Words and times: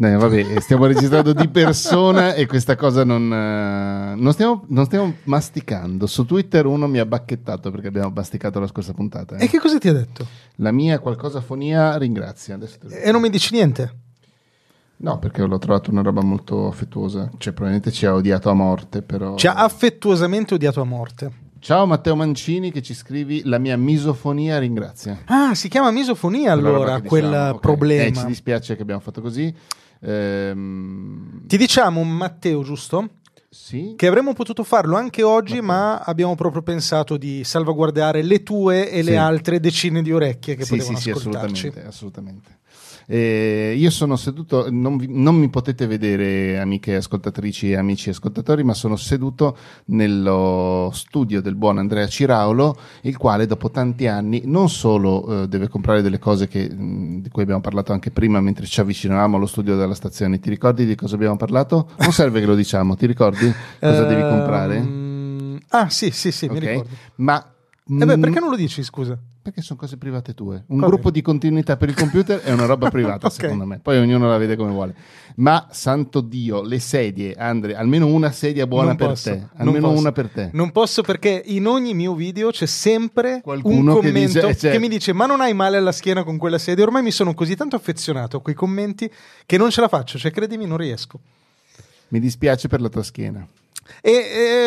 Eh, 0.00 0.14
vabbè, 0.14 0.60
stiamo 0.60 0.86
registrando 0.86 1.32
di 1.32 1.48
persona 1.48 2.34
e 2.34 2.46
questa 2.46 2.76
cosa 2.76 3.04
non, 3.04 3.32
eh, 3.32 4.14
non, 4.16 4.32
stiamo, 4.32 4.64
non 4.68 4.84
stiamo 4.84 5.14
masticando. 5.24 6.06
Su 6.06 6.24
Twitter 6.24 6.66
uno 6.66 6.86
mi 6.86 6.98
ha 6.98 7.04
bacchettato 7.06 7.72
perché 7.72 7.88
abbiamo 7.88 8.12
masticato 8.14 8.60
la 8.60 8.68
scorsa 8.68 8.92
puntata. 8.92 9.36
eh. 9.36 9.44
E 9.44 9.48
che 9.48 9.58
cosa 9.58 9.78
ti 9.78 9.88
ha 9.88 9.92
detto? 9.92 10.24
La 10.56 10.70
mia 10.70 11.00
qualcosa 11.00 11.40
fonia 11.40 11.96
ringrazia. 11.98 12.56
E 12.90 13.10
non 13.10 13.20
mi 13.20 13.28
dici 13.28 13.52
niente? 13.52 13.92
No, 14.98 15.18
perché 15.18 15.44
l'ho 15.44 15.58
trovato 15.58 15.90
una 15.90 16.02
roba 16.02 16.22
molto 16.22 16.68
affettuosa. 16.68 17.28
Cioè, 17.36 17.52
probabilmente 17.52 17.90
ci 17.90 18.06
ha 18.06 18.14
odiato 18.14 18.50
a 18.50 18.54
morte, 18.54 19.02
però. 19.02 19.34
Ci 19.36 19.48
ha 19.48 19.54
affettuosamente 19.54 20.54
odiato 20.54 20.80
a 20.80 20.84
morte. 20.84 21.46
Ciao 21.60 21.86
Matteo 21.86 22.14
Mancini 22.14 22.70
che 22.70 22.82
ci 22.82 22.94
scrivi 22.94 23.42
la 23.44 23.58
mia 23.58 23.76
misofonia 23.76 24.60
ringrazia. 24.60 25.22
Ah, 25.24 25.56
si 25.56 25.68
chiama 25.68 25.90
misofonia 25.90 26.52
allora, 26.52 27.00
che 27.00 27.08
quel 27.08 27.24
dicevamo, 27.24 27.54
ok. 27.54 27.60
problema. 27.60 28.04
Eh, 28.04 28.12
ci 28.12 28.26
dispiace 28.26 28.76
che 28.76 28.82
abbiamo 28.82 29.00
fatto 29.00 29.20
così. 29.20 29.52
Ehm, 30.00 31.46
Ti 31.46 31.56
diciamo, 31.56 32.02
Matteo, 32.04 32.62
giusto? 32.62 33.08
sì. 33.50 33.94
Che 33.96 34.06
avremmo 34.06 34.34
potuto 34.34 34.62
farlo 34.62 34.96
anche 34.96 35.22
oggi, 35.22 35.60
ma 35.60 35.98
abbiamo 35.98 36.34
proprio 36.34 36.62
pensato 36.62 37.16
di 37.16 37.42
salvaguardare 37.44 38.22
le 38.22 38.42
tue 38.42 38.90
e 38.90 39.02
le 39.02 39.12
Sì. 39.12 39.16
altre 39.16 39.58
decine 39.60 40.02
di 40.02 40.12
orecchie 40.12 40.54
che 40.54 40.64
sì, 40.64 40.72
sì, 40.72 40.76
potevano 40.76 40.98
sì, 40.98 41.10
ascoltarci. 41.10 41.66
assolutamente, 41.66 41.86
assolutamente. 41.88 42.58
Eh, 43.10 43.74
io 43.74 43.88
sono 43.88 44.16
seduto, 44.16 44.66
non, 44.70 45.02
non 45.08 45.34
mi 45.34 45.48
potete 45.48 45.86
vedere 45.86 46.58
amiche 46.58 46.96
ascoltatrici 46.96 47.70
e 47.70 47.76
amici 47.76 48.10
ascoltatori, 48.10 48.62
ma 48.64 48.74
sono 48.74 48.96
seduto 48.96 49.56
nello 49.86 50.90
studio 50.92 51.40
del 51.40 51.54
buon 51.54 51.78
Andrea 51.78 52.06
Ciraulo, 52.06 52.76
il 53.02 53.16
quale 53.16 53.46
dopo 53.46 53.70
tanti 53.70 54.06
anni 54.06 54.42
non 54.44 54.68
solo 54.68 55.44
eh, 55.44 55.48
deve 55.48 55.68
comprare 55.68 56.02
delle 56.02 56.18
cose 56.18 56.48
che, 56.48 56.68
mh, 56.68 57.22
di 57.22 57.30
cui 57.30 57.42
abbiamo 57.44 57.62
parlato 57.62 57.92
anche 57.92 58.10
prima 58.10 58.42
mentre 58.42 58.66
ci 58.66 58.80
avvicinavamo 58.80 59.36
allo 59.36 59.46
studio 59.46 59.74
della 59.76 59.94
stazione, 59.94 60.38
ti 60.38 60.50
ricordi 60.50 60.84
di 60.84 60.94
cosa 60.94 61.14
abbiamo 61.14 61.36
parlato? 61.36 61.88
Non 62.00 62.12
serve 62.12 62.40
che 62.40 62.46
lo 62.46 62.54
diciamo, 62.54 62.94
ti 62.94 63.06
ricordi 63.06 63.50
cosa 63.80 64.04
devi 64.04 64.20
comprare? 64.22 64.76
Ehm, 64.76 65.16
Ah, 65.70 65.88
sì, 65.90 66.10
sì, 66.10 66.30
sì, 66.30 66.46
mi 66.48 66.56
Ok? 66.56 66.62
ricordo. 66.62 66.88
Ma... 67.16 67.38
E 67.40 68.04
beh, 68.04 68.16
mm, 68.16 68.20
perché 68.20 68.40
non 68.40 68.50
lo 68.50 68.56
dici, 68.56 68.82
scusa? 68.82 69.18
Perché 69.40 69.62
sono 69.62 69.78
cose 69.78 69.96
private 69.96 70.34
tue. 70.34 70.64
Un 70.66 70.80
Va 70.80 70.86
gruppo 70.88 71.10
di 71.10 71.22
continuità 71.22 71.76
per 71.78 71.88
il 71.88 71.94
computer 71.94 72.40
è 72.40 72.52
una 72.52 72.66
roba 72.66 72.90
privata, 72.90 73.28
Ok. 73.28 73.32
secondo 73.32 73.64
me. 73.64 73.78
Poi 73.78 73.96
ognuno 73.98 74.28
la 74.28 74.36
vede 74.36 74.56
come 74.56 74.70
vuole. 74.72 74.94
Ma, 75.36 75.68
santo 75.70 76.20
Dio, 76.20 76.60
le 76.62 76.78
sedie, 76.78 77.34
Andre, 77.34 77.74
almeno 77.74 78.06
una 78.08 78.30
sedia 78.30 78.66
buona 78.66 78.88
Non 78.88 78.96
per 78.96 79.06
posso, 79.08 79.30
te. 79.30 79.36
non 79.38 79.48
Almeno 79.68 79.88
posso. 79.88 80.00
una 80.00 80.12
per 80.12 80.28
te. 80.28 80.50
Non 80.52 80.70
posso 80.70 81.02
perché 81.02 81.42
in 81.46 81.66
ogni 81.66 81.94
mio 81.94 82.14
video 82.14 82.50
c'è 82.50 82.66
sempre 82.66 83.40
Qualcuno 83.42 83.94
un 83.94 84.00
che 84.00 84.06
commento 84.08 84.26
dice- 84.26 84.40
che, 84.40 84.48
eh, 84.48 84.56
certo. 84.56 84.80
mi 84.80 84.88
dice 84.88 85.12
ma 85.14 85.24
non 85.26 85.40
hai 85.40 85.54
male 85.54 85.76
alla 85.78 85.92
schiena 85.92 86.24
con 86.24 86.36
quella 86.36 86.58
sedia? 86.58 86.84
Ormai 86.84 87.02
mi 87.02 87.10
sono 87.12 87.32
così 87.34 87.54
tanto 87.56 87.76
affezionato 87.76 88.36
a 88.38 88.42
quei 88.42 88.54
commenti 88.54 89.10
che 89.46 89.56
non 89.56 89.70
ce 89.70 89.80
la 89.80 89.88
faccio, 89.88 90.18
cioè 90.18 90.30
credimi 90.30 90.66
non 90.66 90.76
riesco. 90.76 91.18
Mi 92.08 92.20
dispiace 92.20 92.68
per 92.68 92.80
la 92.80 92.88
tua 92.88 93.02
schiena. 93.02 93.46
E 94.00 94.10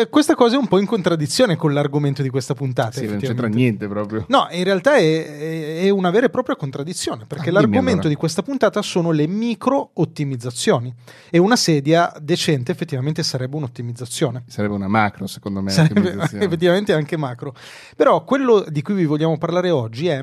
eh, 0.02 0.08
questa 0.10 0.34
cosa 0.34 0.56
è 0.56 0.58
un 0.58 0.68
po' 0.68 0.78
in 0.78 0.86
contraddizione 0.86 1.56
con 1.56 1.72
l'argomento 1.72 2.22
di 2.22 2.28
questa 2.28 2.54
puntata. 2.54 2.92
Sì, 2.92 3.06
non 3.06 3.18
c'entra 3.18 3.46
niente 3.46 3.86
proprio. 3.88 4.24
No, 4.28 4.48
in 4.50 4.64
realtà 4.64 4.96
è, 4.96 5.80
è- 5.84 5.88
una 5.90 6.10
vera 6.10 6.26
e 6.26 6.30
propria 6.30 6.56
contraddizione, 6.56 7.24
perché 7.26 7.48
Ah, 7.50 7.52
l'argomento 7.52 7.90
allora. 7.90 8.08
di 8.08 8.14
questa 8.16 8.42
puntata 8.42 8.82
sono 8.82 9.10
le 9.10 9.26
micro 9.26 9.90
ottimizzazioni 9.94 10.92
e 11.30 11.38
una 11.38 11.56
sedia 11.56 12.12
decente 12.20 12.72
effettivamente 12.72 13.22
sarebbe 13.22 13.56
un'ottimizzazione. 13.56 14.44
Sarebbe 14.48 14.74
una 14.74 14.88
macro, 14.88 15.26
secondo 15.26 15.60
me. 15.62 15.70
Sarebbe 15.70 16.12
effettivamente 16.38 16.92
anche 16.92 17.16
macro. 17.16 17.54
Però 17.96 18.24
quello 18.24 18.64
di 18.68 18.82
cui 18.82 18.94
vi 18.94 19.04
vogliamo 19.04 19.38
parlare 19.38 19.70
oggi 19.70 20.08
è 20.08 20.20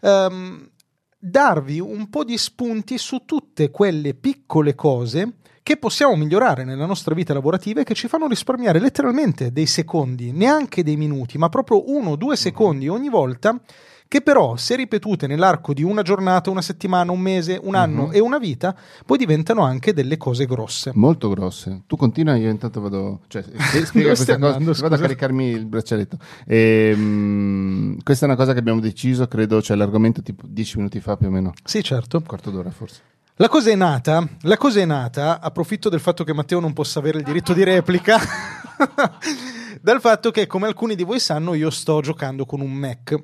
ehm, 0.00 0.70
darvi 1.18 1.80
un 1.80 2.08
po' 2.10 2.24
di 2.24 2.36
spunti 2.38 2.98
su 2.98 3.22
tutte 3.24 3.70
quelle 3.70 4.14
piccole 4.14 4.74
cose 4.74 5.36
che 5.66 5.76
possiamo 5.78 6.14
migliorare 6.14 6.62
nella 6.62 6.86
nostra 6.86 7.12
vita 7.12 7.34
lavorativa 7.34 7.80
e 7.80 7.82
che 7.82 7.94
ci 7.94 8.06
fanno 8.06 8.28
risparmiare 8.28 8.78
letteralmente 8.78 9.50
dei 9.50 9.66
secondi, 9.66 10.30
neanche 10.30 10.84
dei 10.84 10.96
minuti, 10.96 11.38
ma 11.38 11.48
proprio 11.48 11.90
uno 11.90 12.10
o 12.10 12.16
due 12.16 12.36
secondi 12.36 12.86
ogni 12.86 13.08
volta, 13.08 13.58
che 14.06 14.20
però, 14.20 14.54
se 14.54 14.76
ripetute 14.76 15.26
nell'arco 15.26 15.74
di 15.74 15.82
una 15.82 16.02
giornata, 16.02 16.50
una 16.50 16.62
settimana, 16.62 17.10
un 17.10 17.18
mese, 17.18 17.58
un 17.60 17.74
anno 17.74 18.04
Mhm. 18.06 18.14
e 18.14 18.20
una 18.20 18.38
vita, 18.38 18.76
poi 19.04 19.18
diventano 19.18 19.62
anche 19.62 19.92
delle 19.92 20.16
cose 20.16 20.46
grosse. 20.46 20.92
Molto 20.94 21.28
grosse. 21.30 21.82
Tu 21.88 21.96
continua, 21.96 22.36
io 22.36 22.48
intanto 22.48 22.80
vado. 22.80 23.22
Cioè, 23.26 23.42
spie- 23.58 23.86
spiega 23.86 24.06
questa 24.10 24.22
stai 24.22 24.38
cosa. 24.38 24.54
andando, 24.58 24.72
vado 24.80 24.94
a 24.94 24.98
caricarmi 24.98 25.46
il 25.48 25.66
braccialetto. 25.66 26.16
Ehm, 26.46 27.96
questa 28.04 28.26
è 28.26 28.28
una 28.28 28.36
cosa 28.38 28.52
che 28.52 28.60
abbiamo 28.60 28.78
deciso, 28.78 29.26
credo, 29.26 29.60
cioè 29.60 29.76
l'argomento 29.76 30.22
tipo 30.22 30.44
10 30.46 30.76
minuti 30.76 31.00
fa 31.00 31.16
più 31.16 31.26
o 31.26 31.30
meno. 31.30 31.52
Sì, 31.64 31.82
certo. 31.82 32.18
Un 32.18 32.22
quarto 32.24 32.50
d'ora 32.52 32.70
forse. 32.70 33.00
La 33.38 33.50
cosa 33.50 33.70
è 33.70 33.74
nata, 33.74 34.26
la 34.44 34.56
cosa 34.56 34.80
è 34.80 34.86
nata, 34.86 35.42
approfitto 35.42 35.90
del 35.90 36.00
fatto 36.00 36.24
che 36.24 36.32
Matteo 36.32 36.58
non 36.58 36.72
possa 36.72 37.00
avere 37.00 37.18
il 37.18 37.24
diritto 37.24 37.52
di 37.52 37.64
replica, 37.64 38.18
dal 39.82 40.00
fatto 40.00 40.30
che 40.30 40.46
come 40.46 40.66
alcuni 40.66 40.94
di 40.94 41.02
voi 41.02 41.20
sanno 41.20 41.52
io 41.52 41.68
sto 41.68 42.00
giocando 42.00 42.46
con 42.46 42.62
un 42.62 42.72
Mac 42.72 43.14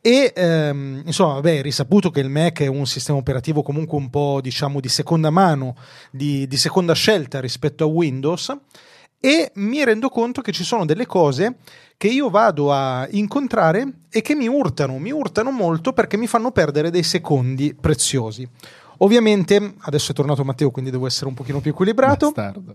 e 0.00 0.32
ehm, 0.34 1.02
insomma 1.06 1.34
vabbè 1.34 1.58
è 1.58 1.62
risaputo 1.62 2.10
che 2.10 2.18
il 2.18 2.30
Mac 2.30 2.62
è 2.62 2.66
un 2.66 2.84
sistema 2.84 3.16
operativo 3.16 3.62
comunque 3.62 3.96
un 3.96 4.10
po' 4.10 4.40
diciamo 4.42 4.80
di 4.80 4.88
seconda 4.88 5.30
mano, 5.30 5.76
di, 6.10 6.48
di 6.48 6.56
seconda 6.56 6.92
scelta 6.92 7.38
rispetto 7.38 7.84
a 7.84 7.86
Windows 7.86 8.52
e 9.20 9.52
mi 9.54 9.84
rendo 9.84 10.08
conto 10.08 10.42
che 10.42 10.50
ci 10.50 10.64
sono 10.64 10.84
delle 10.84 11.06
cose 11.06 11.58
che 11.96 12.08
io 12.08 12.28
vado 12.28 12.72
a 12.72 13.06
incontrare 13.12 14.00
e 14.10 14.20
che 14.20 14.34
mi 14.34 14.48
urtano, 14.48 14.98
mi 14.98 15.12
urtano 15.12 15.52
molto 15.52 15.92
perché 15.92 16.16
mi 16.16 16.26
fanno 16.26 16.50
perdere 16.50 16.90
dei 16.90 17.04
secondi 17.04 17.72
preziosi. 17.72 18.46
Ovviamente, 18.98 19.74
adesso 19.80 20.12
è 20.12 20.14
tornato 20.14 20.44
Matteo, 20.44 20.70
quindi 20.70 20.90
devo 20.90 21.06
essere 21.06 21.26
un 21.26 21.34
pochino 21.34 21.60
più 21.60 21.70
equilibrato. 21.70 22.32
Bastardo. 22.32 22.74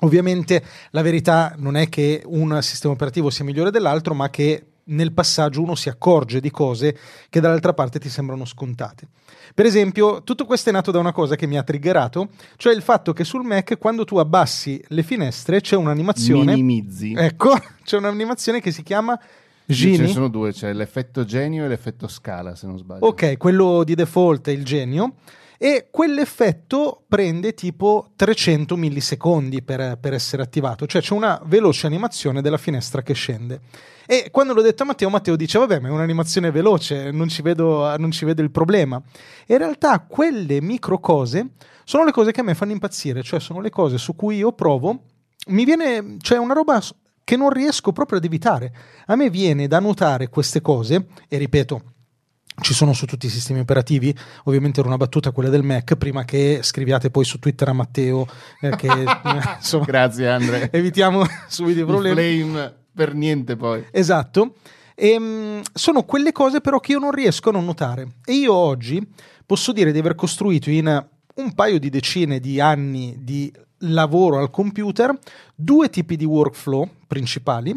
Ovviamente 0.00 0.62
la 0.90 1.02
verità 1.02 1.54
non 1.58 1.76
è 1.76 1.88
che 1.88 2.22
un 2.26 2.58
sistema 2.60 2.92
operativo 2.92 3.30
sia 3.30 3.44
migliore 3.44 3.70
dell'altro, 3.70 4.14
ma 4.14 4.30
che 4.30 4.66
nel 4.84 5.12
passaggio 5.12 5.62
uno 5.62 5.76
si 5.76 5.88
accorge 5.88 6.40
di 6.40 6.50
cose 6.50 6.96
che 7.28 7.40
dall'altra 7.40 7.72
parte 7.72 8.00
ti 8.00 8.08
sembrano 8.08 8.44
scontate. 8.44 9.06
Per 9.54 9.64
esempio, 9.64 10.22
tutto 10.22 10.44
questo 10.44 10.70
è 10.70 10.72
nato 10.72 10.90
da 10.90 10.98
una 10.98 11.12
cosa 11.12 11.36
che 11.36 11.46
mi 11.46 11.56
ha 11.56 11.62
triggerato, 11.62 12.30
cioè 12.56 12.74
il 12.74 12.82
fatto 12.82 13.12
che 13.12 13.22
sul 13.22 13.44
Mac 13.44 13.78
quando 13.78 14.04
tu 14.04 14.16
abbassi 14.16 14.82
le 14.88 15.02
finestre 15.02 15.60
c'è 15.60 15.76
un'animazione 15.76 16.54
Minimizzi. 16.54 17.12
Ecco, 17.16 17.56
c'è 17.84 17.96
un'animazione 17.96 18.60
che 18.60 18.72
si 18.72 18.82
chiama 18.82 19.18
Ce 19.66 19.74
Gini. 19.74 19.98
ne 19.98 20.06
sono 20.08 20.28
due, 20.28 20.52
c'è 20.52 20.72
l'effetto 20.72 21.24
genio 21.24 21.64
e 21.64 21.68
l'effetto 21.68 22.08
scala, 22.08 22.56
se 22.56 22.66
non 22.66 22.78
sbaglio. 22.78 23.06
Ok, 23.06 23.36
quello 23.36 23.84
di 23.84 23.94
default 23.94 24.48
è 24.48 24.50
il 24.50 24.64
genio. 24.64 25.14
E 25.62 25.86
quell'effetto 25.92 27.04
prende 27.06 27.54
tipo 27.54 28.10
300 28.16 28.74
millisecondi 28.74 29.62
per, 29.62 29.96
per 29.96 30.12
essere 30.12 30.42
attivato, 30.42 30.88
cioè 30.88 31.00
c'è 31.00 31.14
una 31.14 31.40
veloce 31.44 31.86
animazione 31.86 32.42
della 32.42 32.56
finestra 32.56 33.00
che 33.02 33.12
scende. 33.14 33.60
E 34.04 34.30
quando 34.32 34.54
l'ho 34.54 34.60
detto 34.60 34.82
a 34.82 34.86
Matteo, 34.86 35.08
Matteo 35.08 35.36
dice: 35.36 35.60
Vabbè, 35.60 35.78
ma 35.78 35.86
è 35.86 35.92
un'animazione 35.92 36.50
veloce, 36.50 37.12
non 37.12 37.28
ci 37.28 37.42
vedo, 37.42 37.96
non 37.96 38.10
ci 38.10 38.24
vedo 38.24 38.42
il 38.42 38.50
problema. 38.50 39.00
E 39.46 39.52
in 39.52 39.58
realtà 39.58 40.00
quelle 40.00 40.60
micro 40.60 40.98
cose 40.98 41.50
sono 41.84 42.04
le 42.04 42.10
cose 42.10 42.32
che 42.32 42.40
a 42.40 42.42
me 42.42 42.56
fanno 42.56 42.72
impazzire, 42.72 43.22
cioè 43.22 43.38
sono 43.38 43.60
le 43.60 43.70
cose 43.70 43.98
su 43.98 44.16
cui 44.16 44.38
io 44.38 44.50
provo. 44.54 45.02
Mi 45.46 45.64
viene, 45.64 46.16
cioè, 46.22 46.38
una 46.38 46.54
roba 46.54 46.82
che 47.22 47.36
non 47.36 47.50
riesco 47.50 47.92
proprio 47.92 48.18
ad 48.18 48.24
evitare. 48.24 48.74
A 49.06 49.14
me 49.14 49.30
viene 49.30 49.68
da 49.68 49.78
notare 49.78 50.28
queste 50.28 50.60
cose, 50.60 51.06
e 51.28 51.38
ripeto, 51.38 51.91
ci 52.60 52.74
sono 52.74 52.92
su 52.92 53.06
tutti 53.06 53.26
i 53.26 53.30
sistemi 53.30 53.60
operativi. 53.60 54.14
Ovviamente 54.44 54.80
era 54.80 54.88
una 54.88 54.98
battuta 54.98 55.30
quella 55.30 55.48
del 55.48 55.62
Mac, 55.62 55.96
prima 55.96 56.24
che 56.24 56.60
scriviate 56.62 57.10
poi 57.10 57.24
su 57.24 57.38
Twitter 57.38 57.68
a 57.68 57.72
Matteo, 57.72 58.26
eh, 58.60 58.76
che 58.76 58.88
insomma, 59.56 59.84
Grazie 59.84 60.28
Andre. 60.28 60.70
evitiamo 60.70 61.24
subito 61.48 61.78
i 61.78 61.80
Il 61.82 61.86
problemi. 61.86 62.42
flame 62.50 62.74
per 62.94 63.14
niente 63.14 63.56
poi. 63.56 63.84
Esatto. 63.90 64.56
Ehm, 64.94 65.62
sono 65.72 66.02
quelle 66.04 66.32
cose 66.32 66.60
però 66.60 66.78
che 66.78 66.92
io 66.92 66.98
non 66.98 67.10
riesco 67.12 67.48
a 67.48 67.52
non 67.52 67.64
notare. 67.64 68.06
E 68.24 68.34
io 68.34 68.52
oggi 68.54 69.04
posso 69.46 69.72
dire 69.72 69.90
di 69.92 69.98
aver 69.98 70.14
costruito 70.14 70.70
in 70.70 71.06
un 71.34 71.54
paio 71.54 71.78
di 71.78 71.88
decine 71.88 72.38
di 72.40 72.60
anni 72.60 73.16
di 73.20 73.50
lavoro 73.84 74.38
al 74.38 74.50
computer 74.50 75.16
due 75.54 75.88
tipi 75.90 76.16
di 76.16 76.24
workflow 76.26 76.88
principali 77.06 77.74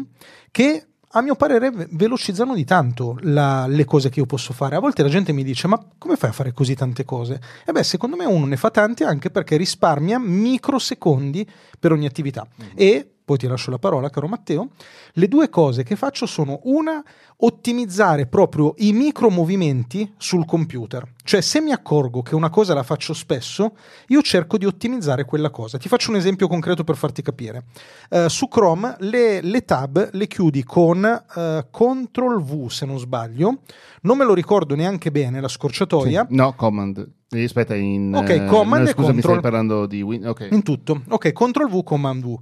che 0.50 0.86
a 1.16 1.22
mio 1.22 1.34
parere 1.34 1.70
ve- 1.70 1.88
velocizzano 1.90 2.54
di 2.54 2.64
tanto 2.64 3.16
la- 3.22 3.66
le 3.66 3.84
cose 3.84 4.10
che 4.10 4.20
io 4.20 4.26
posso 4.26 4.52
fare. 4.52 4.76
A 4.76 4.80
volte 4.80 5.02
la 5.02 5.08
gente 5.08 5.32
mi 5.32 5.42
dice: 5.44 5.66
Ma 5.66 5.82
come 5.98 6.16
fai 6.16 6.30
a 6.30 6.32
fare 6.32 6.52
così 6.52 6.74
tante 6.74 7.04
cose? 7.04 7.40
E 7.64 7.72
beh, 7.72 7.82
secondo 7.82 8.16
me 8.16 8.24
uno 8.26 8.46
ne 8.46 8.56
fa 8.56 8.70
tante 8.70 9.04
anche 9.04 9.30
perché 9.30 9.56
risparmia 9.56 10.18
microsecondi 10.18 11.46
per 11.78 11.92
ogni 11.92 12.06
attività. 12.06 12.46
E 12.74 13.15
poi 13.26 13.38
ti 13.38 13.48
lascio 13.48 13.72
la 13.72 13.78
parola, 13.78 14.08
caro 14.08 14.28
Matteo. 14.28 14.68
Le 15.14 15.26
due 15.26 15.48
cose 15.48 15.82
che 15.82 15.96
faccio 15.96 16.26
sono 16.26 16.60
una, 16.62 17.02
ottimizzare 17.38 18.26
proprio 18.26 18.74
i 18.78 18.92
micro 18.92 19.30
movimenti 19.30 20.14
sul 20.16 20.44
computer. 20.46 21.12
Cioè, 21.24 21.40
se 21.40 21.60
mi 21.60 21.72
accorgo 21.72 22.22
che 22.22 22.36
una 22.36 22.50
cosa 22.50 22.72
la 22.72 22.84
faccio 22.84 23.12
spesso, 23.14 23.76
io 24.06 24.22
cerco 24.22 24.56
di 24.56 24.64
ottimizzare 24.64 25.24
quella 25.24 25.50
cosa. 25.50 25.76
Ti 25.76 25.88
faccio 25.88 26.10
un 26.10 26.16
esempio 26.16 26.46
concreto 26.46 26.84
per 26.84 26.94
farti 26.94 27.20
capire. 27.20 27.64
Eh, 28.08 28.28
su 28.28 28.46
Chrome 28.46 28.94
le, 29.00 29.40
le 29.40 29.64
tab 29.64 30.10
le 30.12 30.26
chiudi 30.28 30.62
con 30.62 31.04
eh, 31.04 31.66
Ctrl 31.68 32.40
V, 32.40 32.68
se 32.68 32.86
non 32.86 33.00
sbaglio. 33.00 33.58
Non 34.02 34.16
me 34.18 34.24
lo 34.24 34.34
ricordo 34.34 34.76
neanche 34.76 35.10
bene 35.10 35.40
la 35.40 35.48
scorciatoia. 35.48 36.26
Sì. 36.28 36.36
No, 36.36 36.54
command. 36.54 37.04
E 37.28 37.42
aspetta, 37.42 37.74
in, 37.74 38.14
Ok, 38.14 38.28
eh, 38.28 38.44
command 38.44 38.84
no, 38.84 38.88
e 38.88 38.92
scusa, 38.92 39.08
mi 39.08 39.14
control. 39.14 39.38
stai 39.38 39.50
parlando 39.50 39.86
di 39.86 40.00
Win- 40.00 40.28
ok. 40.28 40.46
In 40.52 40.62
tutto. 40.62 41.02
Ok, 41.08 41.32
Ctrl 41.32 41.68
V, 41.68 41.82
Command 41.82 42.22
V. 42.24 42.38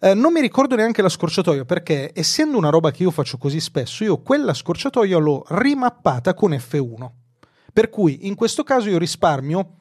Eh, 0.00 0.14
non 0.14 0.32
mi 0.32 0.40
ricordo 0.40 0.76
neanche 0.76 1.02
la 1.02 1.08
scorciatoia 1.08 1.64
perché 1.64 2.12
essendo 2.14 2.56
una 2.56 2.70
roba 2.70 2.90
che 2.90 3.02
io 3.02 3.10
faccio 3.10 3.36
così 3.36 3.60
spesso, 3.60 4.04
io 4.04 4.18
quella 4.18 4.54
scorciatoia 4.54 5.18
l'ho 5.18 5.44
rimappata 5.48 6.34
con 6.34 6.52
F1. 6.52 7.10
Per 7.72 7.90
cui 7.90 8.26
in 8.26 8.34
questo 8.34 8.62
caso 8.62 8.88
io 8.88 8.98
risparmio 8.98 9.74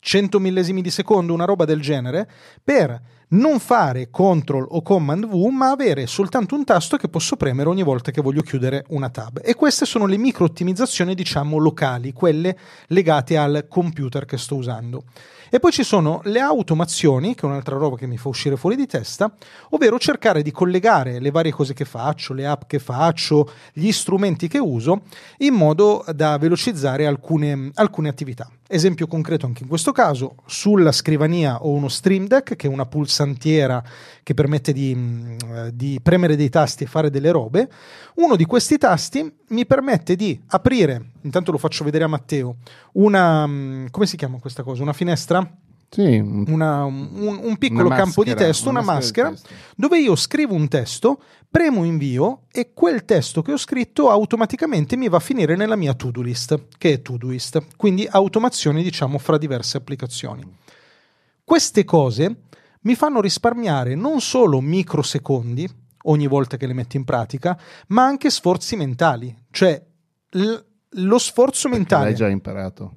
100 0.00 0.40
millesimi 0.40 0.82
di 0.82 0.90
secondo, 0.90 1.34
una 1.34 1.44
roba 1.44 1.64
del 1.64 1.80
genere, 1.80 2.28
per 2.64 3.00
non 3.28 3.60
fare 3.60 4.10
Ctrl 4.10 4.66
o 4.68 4.82
Command 4.82 5.26
V, 5.26 5.34
ma 5.50 5.70
avere 5.70 6.06
soltanto 6.06 6.54
un 6.54 6.64
tasto 6.64 6.96
che 6.96 7.08
posso 7.08 7.36
premere 7.36 7.68
ogni 7.68 7.82
volta 7.82 8.10
che 8.10 8.22
voglio 8.22 8.40
chiudere 8.40 8.84
una 8.88 9.10
tab. 9.10 9.40
E 9.44 9.54
queste 9.54 9.84
sono 9.84 10.06
le 10.06 10.16
micro 10.16 10.44
ottimizzazioni, 10.46 11.14
diciamo, 11.14 11.58
locali, 11.58 12.12
quelle 12.12 12.56
legate 12.88 13.36
al 13.36 13.66
computer 13.68 14.24
che 14.24 14.38
sto 14.38 14.56
usando. 14.56 15.04
E 15.50 15.58
poi 15.58 15.72
ci 15.72 15.82
sono 15.82 16.20
le 16.24 16.38
automazioni, 16.38 17.34
che 17.34 17.42
è 17.42 17.46
un'altra 17.46 17.76
roba 17.76 17.96
che 17.96 18.06
mi 18.06 18.16
fa 18.16 18.28
uscire 18.28 18.56
fuori 18.56 18.76
di 18.76 18.86
testa, 18.86 19.32
ovvero 19.70 19.98
cercare 19.98 20.42
di 20.42 20.52
collegare 20.52 21.18
le 21.18 21.32
varie 21.32 21.50
cose 21.50 21.74
che 21.74 21.84
faccio, 21.84 22.32
le 22.32 22.46
app 22.46 22.62
che 22.66 22.78
faccio, 22.78 23.50
gli 23.72 23.90
strumenti 23.90 24.46
che 24.46 24.58
uso, 24.58 25.02
in 25.38 25.54
modo 25.54 26.04
da 26.14 26.38
velocizzare 26.38 27.04
alcune, 27.04 27.70
alcune 27.74 28.08
attività. 28.08 28.48
Esempio 28.72 29.08
concreto 29.08 29.46
anche 29.46 29.64
in 29.64 29.68
questo 29.68 29.90
caso, 29.90 30.36
sulla 30.46 30.92
scrivania 30.92 31.64
ho 31.64 31.70
uno 31.70 31.88
Stream 31.88 32.28
Deck, 32.28 32.54
che 32.54 32.68
è 32.68 32.70
una 32.70 32.86
pulsantiera 32.86 33.82
che 34.22 34.32
permette 34.32 34.72
di, 34.72 34.94
mm, 34.94 35.36
di 35.72 35.98
premere 36.00 36.36
dei 36.36 36.48
tasti 36.50 36.84
e 36.84 36.86
fare 36.86 37.10
delle 37.10 37.32
robe. 37.32 37.68
Uno 38.14 38.36
di 38.36 38.44
questi 38.44 38.78
tasti 38.78 39.28
mi 39.48 39.66
permette 39.66 40.14
di 40.14 40.40
aprire, 40.50 41.10
intanto 41.22 41.50
lo 41.50 41.58
faccio 41.58 41.82
vedere 41.82 42.04
a 42.04 42.06
Matteo, 42.06 42.58
una... 42.92 43.44
mm, 43.44 43.86
come 43.90 44.06
si 44.06 44.16
chiama 44.16 44.38
questa 44.38 44.62
cosa? 44.62 44.82
Una 44.82 44.92
finestra? 44.92 45.39
Sì, 45.92 46.18
un- 46.18 46.44
Una- 46.48 46.84
un, 46.84 47.40
un 47.42 47.56
piccolo 47.58 47.86
una 47.86 47.96
campo 47.96 48.22
di 48.22 48.30
maschera, 48.30 48.48
testo, 48.52 48.68
una, 48.68 48.80
maschera, 48.82 49.28
di 49.30 49.34
testo. 49.34 49.48
dove 49.74 49.98
io 49.98 50.14
scrivo 50.14 50.54
un 50.54 50.68
testo, 50.68 51.20
premo 51.50 51.82
invio 51.84 52.42
e 52.52 52.72
quel 52.72 53.04
testo 53.04 53.42
che 53.42 53.52
ho 53.52 53.56
scritto 53.56 54.08
automaticamente 54.08 54.96
mi 54.96 55.08
va 55.08 55.16
a 55.16 55.20
finire 55.20 55.56
nella 55.56 55.74
mia 55.74 55.92
to-do 55.94 56.22
list, 56.22 56.66
che 56.78 56.92
è 56.92 57.02
Todoist. 57.02 57.76
Quindi 57.76 58.06
automazioni, 58.08 58.84
diciamo, 58.84 59.18
fra 59.18 59.36
diverse 59.36 59.78
applicazioni. 59.78 60.44
Queste 61.44 61.84
cose 61.84 62.42
mi 62.82 62.94
fanno 62.94 63.20
risparmiare 63.20 63.94
non 63.96 64.20
solo 64.20 64.60
microsecondi 64.60 65.68
ogni 66.04 66.26
volta 66.28 66.56
che 66.56 66.66
le 66.66 66.72
metto 66.72 66.96
in 66.96 67.04
pratica, 67.04 67.58
ma 67.88 68.04
anche 68.04 68.30
sforzi 68.30 68.76
mentali. 68.76 69.36
Cioè, 69.50 69.84
l- 70.30 70.54
lo 70.94 71.18
sforzo 71.18 71.62
Perché 71.68 71.76
mentale. 71.76 72.04
L'hai 72.04 72.14
già 72.14 72.28
imparato. 72.28 72.94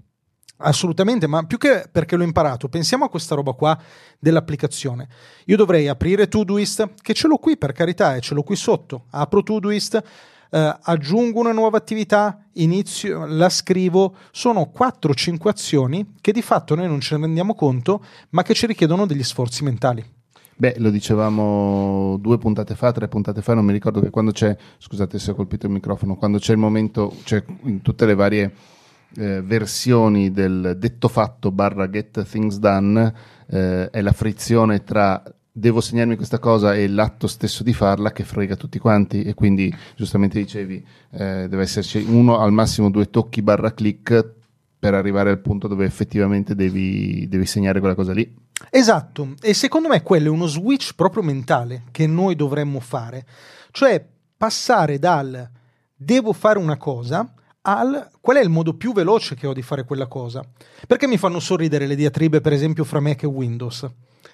Assolutamente, 0.58 1.28
ma 1.28 1.44
più 1.44 1.58
che 1.58 1.88
perché 1.92 2.16
l'ho 2.16 2.24
imparato, 2.24 2.70
pensiamo 2.70 3.06
a 3.06 3.10
questa 3.10 3.36
roba 3.36 3.54
qua 3.54 3.78
dell'applicazizione. 4.20 5.08
Io 5.46 5.58
dovrei 5.58 5.88
aprire 5.88 6.28
Todoist, 6.28 6.94
che 7.02 7.14
ce 7.14 7.28
l'ho 7.28 7.38
qui 7.38 7.58
per 7.58 7.74
carità 7.74 8.16
e 8.16 8.22
ce 8.22 8.34
l'ho 8.34 8.44
qui 8.44 8.56
sotto. 8.56 9.06
Apro 9.10 9.44
Todoist, 9.44 10.02
eh, 10.50 10.78
aggiungo 10.82 11.40
una 11.40 11.52
nuova 11.52 11.78
attività, 11.78 12.46
inizio, 12.54 13.26
la 13.26 13.50
scrivo. 13.50 14.16
Sono 14.32 14.72
4-5 14.74 15.48
azioni 15.50 16.14
che 16.22 16.32
di 16.32 16.42
fatto 16.42 16.76
noi 16.76 16.88
non 16.88 17.02
ce 17.02 17.16
ne 17.18 17.26
rendiamo 17.26 17.56
conto, 17.56 18.04
ma 18.30 18.44
che 18.44 18.54
ci 18.54 18.68
richiedono 18.68 19.06
degli 19.06 19.24
sforzi 19.24 19.64
mentali. 19.64 20.06
Beh, 20.56 20.76
lo 20.78 20.92
dicevamo 20.92 22.18
due 22.22 22.38
puntate 22.38 22.76
fa, 22.76 22.92
tre 22.92 23.08
puntate 23.08 23.42
fa, 23.42 23.56
non 23.56 23.66
mi 23.66 23.74
ricordo 23.74 24.00
che 24.00 24.12
quando 24.12 24.32
c'è, 24.32 24.56
scusate 24.78 25.18
se 25.18 25.32
ho 25.32 25.36
colpito 25.36 25.66
il 25.66 25.72
microfono, 25.72 26.16
quando 26.16 26.38
c'è 26.38 26.54
il 26.54 26.60
momento, 26.60 27.16
cioè 27.24 27.44
in 27.64 27.82
tutte 27.82 28.06
le 28.06 28.14
varie 28.14 28.54
eh, 29.16 29.42
versioni 29.42 30.32
del 30.32 30.76
detto 30.78 31.08
fatto 31.08 31.52
barra 31.52 31.90
get 31.90 32.24
things 32.24 32.58
done, 32.58 33.14
eh, 33.48 33.90
è 33.90 34.02
la 34.02 34.12
frizione 34.12 34.84
tra 34.84 35.22
devo 35.56 35.82
segnarmi 35.82 36.16
questa 36.16 36.40
cosa 36.40 36.74
e 36.74 36.88
l'atto 36.88 37.28
stesso 37.28 37.62
di 37.62 37.74
farla 37.74 38.12
che 38.12 38.24
frega 38.24 38.56
tutti 38.56 38.80
quanti 38.80 39.22
e 39.22 39.36
quindi 39.36 39.74
giustamente 39.96 40.40
dicevi 40.40 40.84
eh, 41.12 41.48
deve 41.48 41.62
esserci 41.62 42.04
uno 42.08 42.40
al 42.40 42.52
massimo 42.52 42.90
due 42.90 43.12
tocchi 43.12 43.44
barra 43.44 43.72
click 43.72 44.34
per 44.80 44.96
arrivare 44.96 45.30
al 45.30 45.40
punto 45.40 45.68
dove 45.68 45.86
effettivamente 45.86 46.56
devi, 46.56 47.28
devi 47.30 47.46
segnare 47.46 47.80
quella 47.80 47.96
cosa 47.96 48.12
lì. 48.12 48.36
Esatto, 48.70 49.36
e 49.42 49.54
secondo 49.54 49.88
me 49.88 50.02
quello 50.02 50.28
è 50.28 50.30
uno 50.30 50.48
switch 50.48 50.96
proprio 50.96 51.24
mentale 51.24 51.84
che 51.92 52.08
noi 52.08 52.36
dovremmo 52.36 52.80
fare, 52.80 53.26
cioè 53.72 54.04
passare 54.36 55.00
dal 55.00 55.50
devo 55.96 56.34
fare 56.34 56.58
una 56.60 56.78
cosa 56.78 57.32
al 57.64 58.10
qual 58.20 58.38
è 58.38 58.42
il 58.42 58.50
modo 58.50 58.76
più 58.76 58.94
veloce 58.94 59.36
che 59.36 59.48
ho 59.48 59.54
di 59.54 59.62
fare 59.62 59.86
quella 59.86 60.08
cosa. 60.08 60.44
Perché 60.88 61.08
mi 61.08 61.18
fanno 61.18 61.40
sorridere 61.40 61.88
le 61.88 61.96
diatribe, 61.96 62.42
per 62.42 62.54
esempio, 62.54 62.84
fra 62.84 63.00
Mac 63.00 63.24
e 63.24 63.28
Windows. 63.28 63.90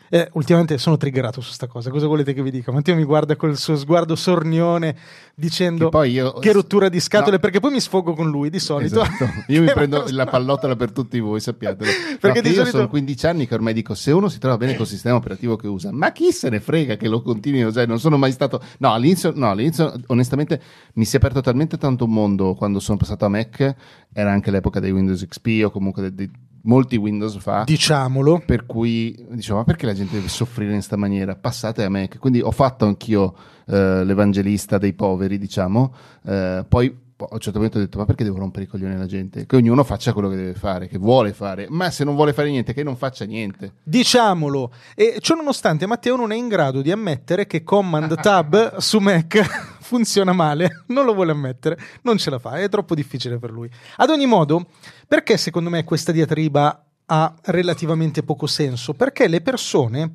Eh, 0.09 0.29
ultimamente 0.33 0.77
sono 0.77 0.97
triggerato 0.97 1.39
su 1.41 1.51
sta 1.51 1.67
cosa. 1.67 1.89
Cosa 1.91 2.07
volete 2.07 2.33
che 2.33 2.41
vi 2.41 2.51
dica? 2.51 2.71
Matteo 2.71 2.95
mi 2.95 3.03
guarda 3.03 3.35
col 3.35 3.57
suo 3.57 3.75
sguardo 3.75 4.15
sornione 4.15 4.95
dicendo 5.35 5.85
Che 5.85 5.89
poi 5.91 6.11
io- 6.11 6.33
che 6.33 6.51
rottura 6.51 6.89
di 6.89 6.99
scatole, 6.99 7.33
No. 7.33 7.39
perché 7.39 7.59
poi 7.59 7.71
mi 7.71 7.79
sfogo 7.79 8.13
con 8.13 8.29
lui 8.29 8.49
di 8.49 8.59
solito. 8.59 9.01
Esatto. 9.01 9.25
Io 9.47 9.61
mi 9.61 9.67
Che 9.67 9.73
prendo 9.73 10.05
la 10.09 10.25
pallottola 10.25 10.75
per 10.75 10.91
tutti 10.91 11.19
voi, 11.19 11.39
sappiatelo. 11.39 11.89
Perché 12.19 12.19
Perché 12.19 12.41
di 12.41 12.47
io 12.49 12.55
solito- 12.55 12.77
sono 12.77 12.89
15 12.89 13.25
anni 13.27 13.47
che 13.47 13.53
ormai 13.53 13.73
dico 13.73 13.93
se 13.93 14.11
uno 14.11 14.27
si 14.29 14.39
trova 14.39 14.57
bene 14.57 14.75
col 14.75 14.87
sistema 14.87 15.15
operativo 15.15 15.55
che 15.55 15.67
usa, 15.67 15.91
ma 15.91 16.11
chi 16.11 16.31
se 16.31 16.49
ne 16.49 16.59
frega 16.59 16.95
che 16.97 17.07
lo 17.07 17.21
continui 17.21 17.61
a 17.61 17.67
usare? 17.67 17.85
Non 17.85 17.99
sono 17.99 18.17
mai 18.17 18.31
stato 18.31 18.61
No, 18.79 18.91
all'inizio 18.93 19.31
no, 19.35 19.49
all'inizio 19.51 19.93
onestamente 20.07 20.61
mi 20.93 21.05
si 21.05 21.15
è 21.15 21.19
aperto 21.19 21.41
talmente 21.41 21.77
tanto 21.77 22.05
un 22.05 22.11
mondo 22.11 22.53
quando 22.55 22.79
sono 22.79 22.97
passato 22.97 23.25
a 23.25 23.29
Mac, 23.29 23.75
era 24.11 24.31
anche 24.31 24.51
l'epoca 24.51 24.79
dei 24.79 24.91
Windows 24.91 25.25
XP 25.25 25.61
o 25.65 25.69
comunque 25.69 26.01
dei- 26.01 26.13
dei- 26.15 26.31
molti 26.63 26.95
Windows 26.97 27.37
fa. 27.39 27.63
Diciamolo. 27.65 28.41
per 28.45 28.65
cui 28.65 29.15
dicevo, 29.31 29.57
ma 29.57 29.63
perché 29.63 29.85
la 29.85 29.93
gente 29.93 30.15
deve 30.15 30.27
soffrire 30.27 30.69
in 30.69 30.77
questa 30.77 30.97
maniera? 30.97 31.35
Passate 31.35 31.83
a 31.83 31.89
Mac. 31.89 32.17
Quindi 32.17 32.41
ho 32.41 32.51
fatto 32.51 32.85
anch'io 32.85 33.35
eh, 33.67 34.03
l'evangelista 34.03 34.77
dei 34.77 34.93
poveri, 34.93 35.37
diciamo. 35.37 35.93
Eh, 36.25 36.65
poi 36.67 37.07
a 37.25 37.33
un 37.33 37.39
certo 37.39 37.59
punto 37.59 37.77
ho 37.77 37.81
detto, 37.81 37.97
ma 37.97 38.05
perché 38.05 38.23
devo 38.23 38.37
rompere 38.37 38.63
i 38.63 38.67
coglioni 38.67 38.93
alla 38.93 39.05
gente? 39.05 39.45
Che 39.45 39.55
ognuno 39.55 39.83
faccia 39.83 40.13
quello 40.13 40.29
che 40.29 40.35
deve 40.35 40.53
fare, 40.53 40.87
che 40.87 40.97
vuole 40.97 41.33
fare. 41.33 41.67
Ma 41.69 41.89
se 41.89 42.03
non 42.03 42.15
vuole 42.15 42.31
fare 42.31 42.49
niente, 42.49 42.73
che 42.73 42.83
non 42.83 42.95
faccia 42.95 43.25
niente. 43.25 43.73
Diciamolo, 43.83 44.71
e 44.95 45.17
ciò 45.19 45.35
nonostante 45.35 45.85
Matteo 45.85 46.15
non 46.15 46.31
è 46.31 46.35
in 46.35 46.47
grado 46.47 46.81
di 46.81 46.91
ammettere 46.91 47.45
che 47.45 47.63
Command 47.63 48.19
Tab 48.21 48.77
su 48.79 48.99
Mac 48.99 49.77
funziona 49.81 50.31
male, 50.31 50.83
non 50.87 51.03
lo 51.03 51.13
vuole 51.13 51.31
ammettere, 51.31 51.77
non 52.03 52.17
ce 52.17 52.29
la 52.29 52.39
fa, 52.39 52.57
è 52.57 52.69
troppo 52.69 52.95
difficile 52.95 53.37
per 53.37 53.51
lui. 53.51 53.69
Ad 53.97 54.09
ogni 54.09 54.25
modo, 54.25 54.67
perché 55.09 55.37
secondo 55.37 55.71
me 55.71 55.83
questa 55.83 56.11
diatriba 56.11 56.85
ha 57.07 57.33
relativamente 57.45 58.21
poco 58.21 58.45
senso? 58.45 58.93
Perché 58.93 59.27
le 59.27 59.41
persone, 59.41 60.13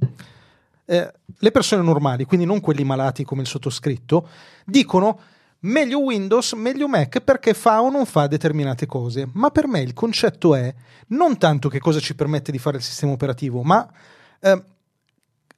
eh, 0.85 1.12
le 1.37 1.50
persone 1.50 1.83
normali, 1.83 2.25
quindi 2.26 2.47
non 2.47 2.61
quelli 2.61 2.85
malati 2.85 3.25
come 3.25 3.42
il 3.42 3.49
sottoscritto, 3.49 4.28
dicono 4.64 5.19
meglio 5.62 5.99
Windows, 5.99 6.52
meglio 6.52 6.87
Mac 6.87 7.19
perché 7.23 7.54
fa 7.54 7.83
o 7.83 7.90
non 7.90 8.07
fa 8.07 8.28
determinate 8.28 8.87
cose. 8.87 9.28
Ma 9.33 9.50
per 9.50 9.66
me 9.66 9.80
il 9.80 9.95
concetto 9.95 10.54
è 10.54 10.73
non 11.09 11.38
tanto 11.38 11.69
che 11.69 11.80
cosa 11.80 11.99
ci 11.99 12.14
permette 12.14 12.52
di 12.52 12.59
fare 12.61 12.76
il 12.76 12.83
sistema 12.85 13.11
operativo, 13.11 13.64
ma 13.64 13.90
eh, 14.38 14.64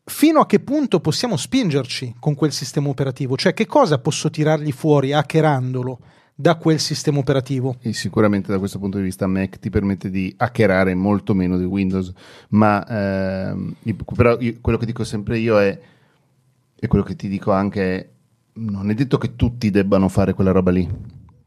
fino 0.03 0.41
a 0.41 0.47
che 0.47 0.61
punto 0.61 1.01
possiamo 1.01 1.37
spingerci 1.37 2.17
con 2.19 2.35
quel 2.35 2.53
sistema 2.53 2.89
operativo, 2.89 3.37
cioè 3.37 3.53
che 3.53 3.67
cosa 3.67 3.99
posso 3.99 4.31
tirargli 4.31 4.73
fuori 4.73 5.13
hackerandolo 5.13 5.99
da 6.39 6.57
quel 6.57 6.79
sistema 6.79 7.19
operativo. 7.19 7.77
E 7.81 7.95
sicuramente 7.95 8.53
da 8.53 8.59
questo 8.59 8.79
punto 8.79 8.99
di 8.99 9.05
vista 9.05 9.27
Mac 9.27 9.59
ti 9.59 9.71
permette 9.71 10.11
di 10.11 10.33
hackerare 10.37 10.95
molto 10.95 11.33
meno 11.33 11.57
di 11.57 11.65
Windows, 11.65 12.13
ma 12.51 12.87
ehm, 12.87 13.75
però 14.15 14.37
io- 14.39 14.59
quello 14.61 14.77
che 14.77 14.85
dico 14.85 15.03
sempre 15.03 15.39
io 15.39 15.59
è, 15.59 15.81
e 16.79 16.87
quello 16.89 17.05
che 17.05 17.17
ti 17.17 17.27
dico 17.29 17.53
anche 17.53 17.97
è, 17.99 18.09
non 18.59 18.91
è 18.91 18.95
detto 18.95 19.17
che 19.17 19.35
tutti 19.35 19.71
debbano 19.71 20.09
fare 20.11 20.35
quella 20.35 20.51
roba 20.53 20.71
lì. 20.71 20.87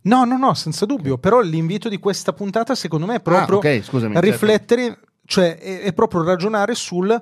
No, 0.02 0.24
no, 0.24 0.38
no, 0.38 0.54
senza 0.56 0.88
dubbio, 0.88 1.20
però 1.20 1.40
l'invito 1.42 1.88
di 1.88 2.00
questa 2.00 2.34
puntata 2.34 2.74
secondo 2.74 3.06
me 3.06 3.16
è 3.16 3.22
proprio 3.22 3.58
Ah, 3.58 3.60
ok, 3.60 3.84
scusami, 3.84 4.14
certo. 4.16 4.28
riflettere, 4.30 5.00
cioè 5.26 5.56
è, 5.58 5.82
è 5.82 5.94
proprio 5.94 6.24
ragionare 6.24 6.74
sul 6.74 7.22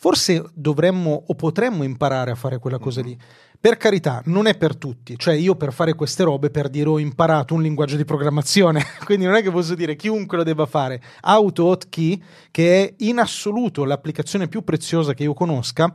forse 0.00 0.44
dovremmo 0.54 1.24
o 1.26 1.34
potremmo 1.34 1.82
imparare 1.82 2.30
a 2.30 2.34
fare 2.36 2.58
quella 2.58 2.78
cosa 2.78 3.00
lì. 3.00 3.16
Per 3.60 3.76
carità, 3.76 4.22
non 4.26 4.46
è 4.46 4.56
per 4.56 4.76
tutti, 4.76 5.18
cioè 5.18 5.34
io 5.34 5.56
per 5.56 5.72
fare 5.72 5.94
queste 5.94 6.22
robe, 6.22 6.48
per 6.48 6.68
dire 6.68 6.88
ho 6.88 7.00
imparato 7.00 7.54
un 7.54 7.62
linguaggio 7.62 7.96
di 7.96 8.04
programmazione, 8.04 8.84
quindi 9.04 9.24
non 9.24 9.34
è 9.34 9.42
che 9.42 9.50
posso 9.50 9.74
dire 9.74 9.96
chiunque 9.96 10.36
lo 10.36 10.44
debba 10.44 10.64
fare. 10.64 11.02
Auto 11.22 11.64
Hotkey, 11.64 12.22
che 12.52 12.84
è 12.84 12.94
in 12.98 13.18
assoluto 13.18 13.84
l'applicazione 13.84 14.46
più 14.46 14.62
preziosa 14.62 15.12
che 15.12 15.24
io 15.24 15.34
conosca, 15.34 15.92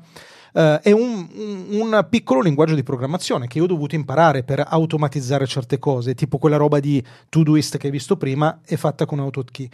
eh, 0.51 0.79
è 0.81 0.91
un, 0.91 1.25
un- 1.33 1.67
un 1.69 2.07
piccolo 2.09 2.41
linguaggio 2.41 2.75
di 2.75 2.83
programmazione 2.83 3.47
che 3.47 3.59
io 3.59 3.63
ho 3.63 3.67
dovuto 3.67 3.95
imparare 3.95 4.43
per 4.43 4.61
automatizzare 4.67 5.47
certe 5.47 5.79
cose, 5.79 6.15
tipo 6.15 6.39
quella 6.39 6.57
roba 6.57 6.81
di 6.81 7.01
Todoist 7.29 7.77
che 7.77 7.85
hai 7.85 7.93
visto 7.93 8.17
prima 8.17 8.59
è 8.65 8.75
fatta 8.75 9.05
con 9.05 9.19
AutoKey. 9.19 9.69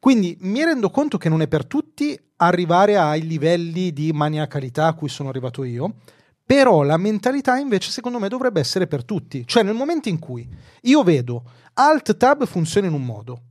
Quindi 0.00 0.36
mi 0.40 0.64
rendo 0.64 0.90
conto 0.90 1.16
che 1.16 1.28
non 1.28 1.42
è 1.42 1.46
per 1.46 1.64
tutti 1.64 2.18
arrivare 2.38 2.96
ai 2.96 3.24
livelli 3.24 3.92
di 3.92 4.10
maniacalità 4.12 4.86
a 4.86 4.94
cui 4.94 5.08
sono 5.08 5.28
arrivato 5.28 5.62
io, 5.62 5.94
però 6.50 6.82
la 6.82 6.96
mentalità 6.96 7.58
invece 7.58 7.92
secondo 7.92 8.18
me 8.18 8.26
dovrebbe 8.26 8.58
essere 8.58 8.88
per 8.88 9.04
tutti. 9.04 9.46
Cioè 9.46 9.62
nel 9.62 9.76
momento 9.76 10.08
in 10.08 10.18
cui 10.18 10.48
io 10.82 11.04
vedo 11.04 11.44
Alt 11.74 12.16
Tab 12.16 12.44
funziona 12.44 12.88
in 12.88 12.92
un 12.92 13.04
modo, 13.04 13.42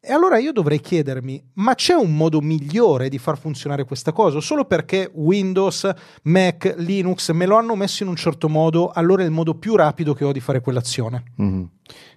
E 0.00 0.12
allora 0.12 0.38
io 0.38 0.52
dovrei 0.52 0.80
chiedermi, 0.80 1.50
ma 1.54 1.74
c'è 1.74 1.94
un 1.94 2.14
modo 2.14 2.40
migliore 2.40 3.08
di 3.08 3.18
far 3.18 3.36
funzionare 3.36 3.84
questa 3.84 4.12
cosa? 4.12 4.40
Solo 4.40 4.64
perché 4.64 5.10
Windows, 5.12 5.90
Mac, 6.22 6.76
Linux 6.78 7.32
me 7.32 7.44
lo 7.44 7.56
hanno 7.56 7.74
messo 7.74 8.04
in 8.04 8.08
un 8.08 8.14
certo 8.14 8.48
modo, 8.48 8.90
allora 8.90 9.22
è 9.22 9.24
il 9.24 9.32
modo 9.32 9.56
più 9.56 9.74
rapido 9.74 10.14
che 10.14 10.24
ho 10.24 10.30
di 10.30 10.38
fare 10.38 10.60
quell'azione. 10.60 11.24
Mm-hmm. 11.42 11.62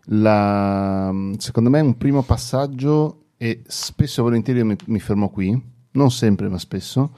La, 0.06 1.12
secondo 1.38 1.72
me 1.72 1.80
un 1.80 1.98
primo 1.98 2.22
passaggio, 2.22 3.24
e 3.38 3.64
spesso 3.66 4.22
e 4.22 4.24
volentieri 4.24 4.64
mi, 4.64 4.76
mi 4.86 5.00
fermo 5.00 5.30
qui, 5.30 5.60
non 5.94 6.12
sempre 6.12 6.48
ma 6.50 6.60
spesso, 6.60 7.16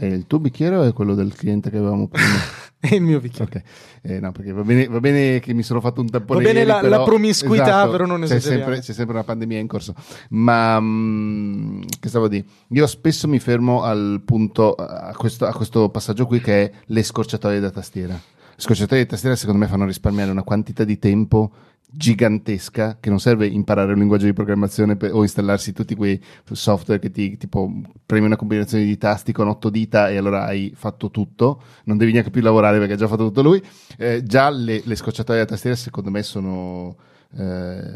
è 0.00 0.04
il 0.04 0.28
tuo 0.28 0.38
bicchiere 0.38 0.76
o 0.76 0.82
è 0.84 0.92
quello 0.92 1.16
del 1.16 1.34
cliente 1.34 1.70
che 1.70 1.76
avevamo 1.76 2.06
prima? 2.06 2.28
è 2.78 2.94
il 2.94 3.02
mio 3.02 3.18
bicchiere. 3.18 3.50
Okay. 3.50 3.62
Eh, 4.02 4.20
no, 4.20 4.30
perché 4.30 4.52
va 4.52 4.62
bene, 4.62 4.86
va 4.86 5.00
bene, 5.00 5.40
che 5.40 5.52
mi 5.54 5.64
sono 5.64 5.80
fatto 5.80 6.00
un 6.00 6.08
tampone. 6.08 6.38
Va 6.38 6.46
bene 6.46 6.60
ieri, 6.60 6.70
la, 6.70 6.78
però, 6.78 6.98
la, 6.98 7.02
promiscuità, 7.02 7.64
esatto, 7.64 7.90
però 7.90 8.06
non 8.06 8.20
c'è 8.20 8.38
sempre, 8.38 8.78
c'è 8.78 8.92
sempre, 8.92 9.16
una 9.16 9.24
pandemia 9.24 9.58
in 9.58 9.66
corso. 9.66 9.96
Ma 10.28 10.78
mh, 10.78 10.84
mm, 10.86 11.82
che 11.98 12.08
stavo 12.08 12.26
a 12.26 12.28
dire? 12.28 12.44
Io 12.68 12.86
spesso 12.86 13.26
mi 13.26 13.40
fermo 13.40 13.82
al 13.82 14.22
punto, 14.24 14.74
a 14.74 15.12
questo, 15.16 15.46
a 15.46 15.52
questo 15.52 15.88
passaggio 15.88 16.26
qui 16.26 16.40
che 16.40 16.62
è 16.62 16.70
le 16.86 17.02
scorciatoie 17.02 17.58
da 17.58 17.70
tastiera. 17.70 18.16
Scorciatoie 18.60 19.02
da 19.02 19.10
tastiera 19.10 19.36
secondo 19.36 19.60
me 19.60 19.68
fanno 19.68 19.86
risparmiare 19.86 20.32
una 20.32 20.42
quantità 20.42 20.82
di 20.82 20.98
tempo 20.98 21.52
gigantesca 21.88 22.98
che 22.98 23.08
non 23.08 23.20
serve 23.20 23.46
imparare 23.46 23.92
un 23.92 24.00
linguaggio 24.00 24.24
di 24.24 24.32
programmazione 24.32 24.96
per, 24.96 25.14
o 25.14 25.22
installarsi 25.22 25.72
tutti 25.72 25.94
quei 25.94 26.20
software 26.50 27.00
che 27.00 27.12
ti 27.12 27.36
tipo 27.36 27.72
premi 28.04 28.26
una 28.26 28.34
combinazione 28.34 28.82
di 28.82 28.98
tasti 28.98 29.30
con 29.30 29.46
otto 29.46 29.70
dita 29.70 30.10
e 30.10 30.16
allora 30.16 30.44
hai 30.44 30.72
fatto 30.74 31.12
tutto. 31.12 31.62
Non 31.84 31.98
devi 31.98 32.10
neanche 32.10 32.30
più 32.30 32.42
lavorare 32.42 32.78
perché 32.78 32.94
ha 32.94 32.96
già 32.96 33.06
fatto 33.06 33.26
tutto 33.26 33.42
lui. 33.42 33.62
Eh, 33.96 34.24
già 34.24 34.50
le, 34.50 34.82
le 34.84 34.96
scocciatoie 34.96 35.38
da 35.38 35.44
tastiera 35.44 35.76
secondo 35.76 36.10
me 36.10 36.24
sono 36.24 36.96
eh, 37.36 37.94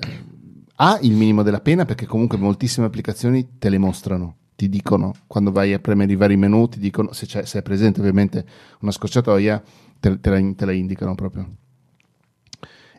ha 0.77 0.99
il 1.03 1.13
minimo 1.13 1.43
della 1.43 1.61
pena 1.61 1.85
perché 1.85 2.07
comunque 2.07 2.39
moltissime 2.39 2.87
applicazioni 2.87 3.59
te 3.59 3.69
le 3.69 3.79
mostrano. 3.79 4.37
Ti 4.55 4.69
dicono 4.69 5.13
quando 5.27 5.51
vai 5.51 5.73
a 5.73 5.81
premere 5.81 6.13
i 6.13 6.17
vari 6.17 6.37
menu 6.37 6.69
ti 6.69 6.79
dicono 6.79 7.13
se, 7.13 7.27
se 7.27 7.59
è 7.59 7.63
presente 7.63 7.99
ovviamente 7.99 8.47
una 8.79 8.93
scocciatoia 8.93 9.61
te, 10.03 10.19
te, 10.19 10.31
la, 10.31 10.53
te 10.55 10.65
la 10.65 10.73
indicano 10.73 11.15
proprio. 11.15 11.49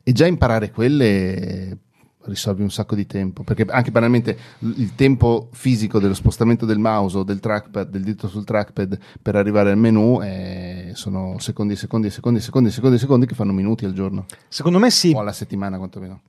E 0.02 0.12
già 0.14 0.26
imparare 0.26 0.72
quelle 0.72 1.78
risolvi 2.26 2.62
un 2.62 2.72
sacco 2.72 2.96
di 2.96 3.06
tempo 3.06 3.44
perché 3.44 3.66
anche 3.68 3.92
banalmente 3.92 4.38
il 4.60 4.96
tempo 4.96 5.50
fisico 5.52 6.00
dello 6.00 6.14
spostamento 6.14 6.66
del 6.66 6.80
mouse 6.80 7.18
o 7.18 7.24
del 7.24 7.42
trackpad 7.42 7.90
del 7.90 8.02
dito 8.02 8.30
sul 8.30 8.46
trackpad 8.46 8.98
per 9.22 9.36
arrivare 9.36 9.72
al 9.72 9.78
menu 9.78 10.22
eh, 10.22 10.92
sono 10.94 11.38
secondi 11.40 11.76
secondi 11.76 12.10
secondi 12.10 12.40
secondi 12.40 12.72
secondi 12.72 12.98
secondi 12.98 13.26
che 13.26 13.36
fanno 13.36 13.52
minuti 13.52 13.84
al 13.84 13.94
giorno. 13.94 14.26
Secondo 14.48 14.80
me 14.80 14.90
sì. 14.90 15.12
O 15.14 15.20
alla 15.20 15.34
settimana 15.34 15.78
quantomeno 15.78 16.22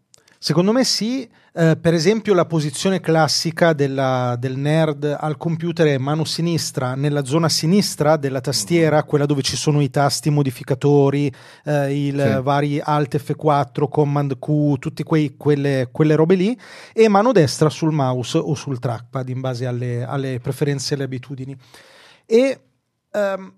Secondo 0.45 0.73
me 0.73 0.85
sì, 0.85 1.27
eh, 1.55 1.75
per 1.81 1.95
esempio 1.95 2.35
la 2.35 2.45
posizione 2.45 3.01
classica 3.01 3.73
della, 3.73 4.37
del 4.39 4.59
nerd 4.59 5.17
al 5.19 5.39
computer 5.39 5.87
è 5.87 5.97
mano 5.97 6.25
sinistra 6.25 6.95
nella 6.95 7.25
zona 7.25 7.49
sinistra 7.49 8.19
della 8.19 8.43
tastiera, 8.43 8.97
mm-hmm. 8.97 9.07
quella 9.07 9.25
dove 9.25 9.41
ci 9.41 9.57
sono 9.57 9.81
i 9.81 9.89
tasti 9.89 10.29
modificatori, 10.29 11.33
eh, 11.65 11.95
i 11.95 12.11
sì. 12.11 12.43
vari 12.43 12.79
Alt 12.79 13.17
F4, 13.17 13.89
Command 13.89 14.39
Q, 14.39 14.79
tutte 14.79 15.03
quelle, 15.03 15.89
quelle, 15.91 16.15
robe 16.15 16.35
lì, 16.35 16.61
e 16.93 17.09
mano 17.09 17.33
destra 17.33 17.71
sul 17.71 17.93
mouse 17.93 18.37
o 18.37 18.55
sul 18.55 18.79
trackpad 18.79 19.27
in 19.31 19.41
base 19.41 19.65
alle, 19.65 20.05
alle 20.05 20.41
preferenze 20.41 20.93
e 20.93 20.97
alle 20.97 21.05
abitudini. 21.05 21.57
E... 22.27 22.61
Um, 23.13 23.51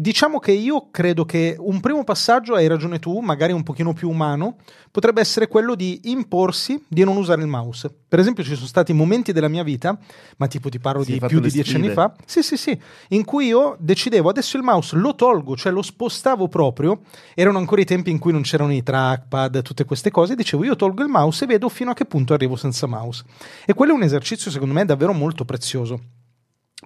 Diciamo 0.00 0.38
che 0.38 0.52
io 0.52 0.90
credo 0.92 1.24
che 1.24 1.56
un 1.58 1.80
primo 1.80 2.04
passaggio, 2.04 2.54
hai 2.54 2.68
ragione 2.68 3.00
tu, 3.00 3.18
magari 3.18 3.52
un 3.52 3.64
pochino 3.64 3.92
più 3.92 4.08
umano, 4.08 4.58
potrebbe 4.92 5.20
essere 5.20 5.48
quello 5.48 5.74
di 5.74 6.02
imporsi 6.04 6.80
di 6.86 7.02
non 7.02 7.16
usare 7.16 7.42
il 7.42 7.48
mouse. 7.48 7.92
Per 8.06 8.20
esempio 8.20 8.44
ci 8.44 8.54
sono 8.54 8.68
stati 8.68 8.92
momenti 8.92 9.32
della 9.32 9.48
mia 9.48 9.64
vita, 9.64 9.98
ma 10.36 10.46
tipo 10.46 10.68
ti 10.68 10.78
parlo 10.78 11.02
sì, 11.02 11.14
di 11.14 11.26
più 11.26 11.40
di 11.40 11.50
dieci 11.50 11.74
anni 11.74 11.88
fa, 11.88 12.14
sì 12.24 12.44
sì 12.44 12.56
sì, 12.56 12.80
in 13.08 13.24
cui 13.24 13.46
io 13.46 13.76
decidevo 13.80 14.28
adesso 14.28 14.56
il 14.56 14.62
mouse 14.62 14.94
lo 14.94 15.16
tolgo, 15.16 15.56
cioè 15.56 15.72
lo 15.72 15.82
spostavo 15.82 16.46
proprio, 16.46 17.00
erano 17.34 17.58
ancora 17.58 17.80
i 17.80 17.84
tempi 17.84 18.12
in 18.12 18.20
cui 18.20 18.30
non 18.30 18.42
c'erano 18.42 18.72
i 18.72 18.84
trackpad, 18.84 19.62
tutte 19.62 19.84
queste 19.84 20.12
cose, 20.12 20.36
dicevo 20.36 20.62
io 20.62 20.76
tolgo 20.76 21.02
il 21.02 21.08
mouse 21.08 21.42
e 21.42 21.48
vedo 21.48 21.68
fino 21.68 21.90
a 21.90 21.94
che 21.94 22.04
punto 22.04 22.34
arrivo 22.34 22.54
senza 22.54 22.86
mouse. 22.86 23.24
E 23.66 23.74
quello 23.74 23.94
è 23.94 23.96
un 23.96 24.02
esercizio 24.04 24.52
secondo 24.52 24.74
me 24.74 24.84
davvero 24.84 25.12
molto 25.12 25.44
prezioso 25.44 26.17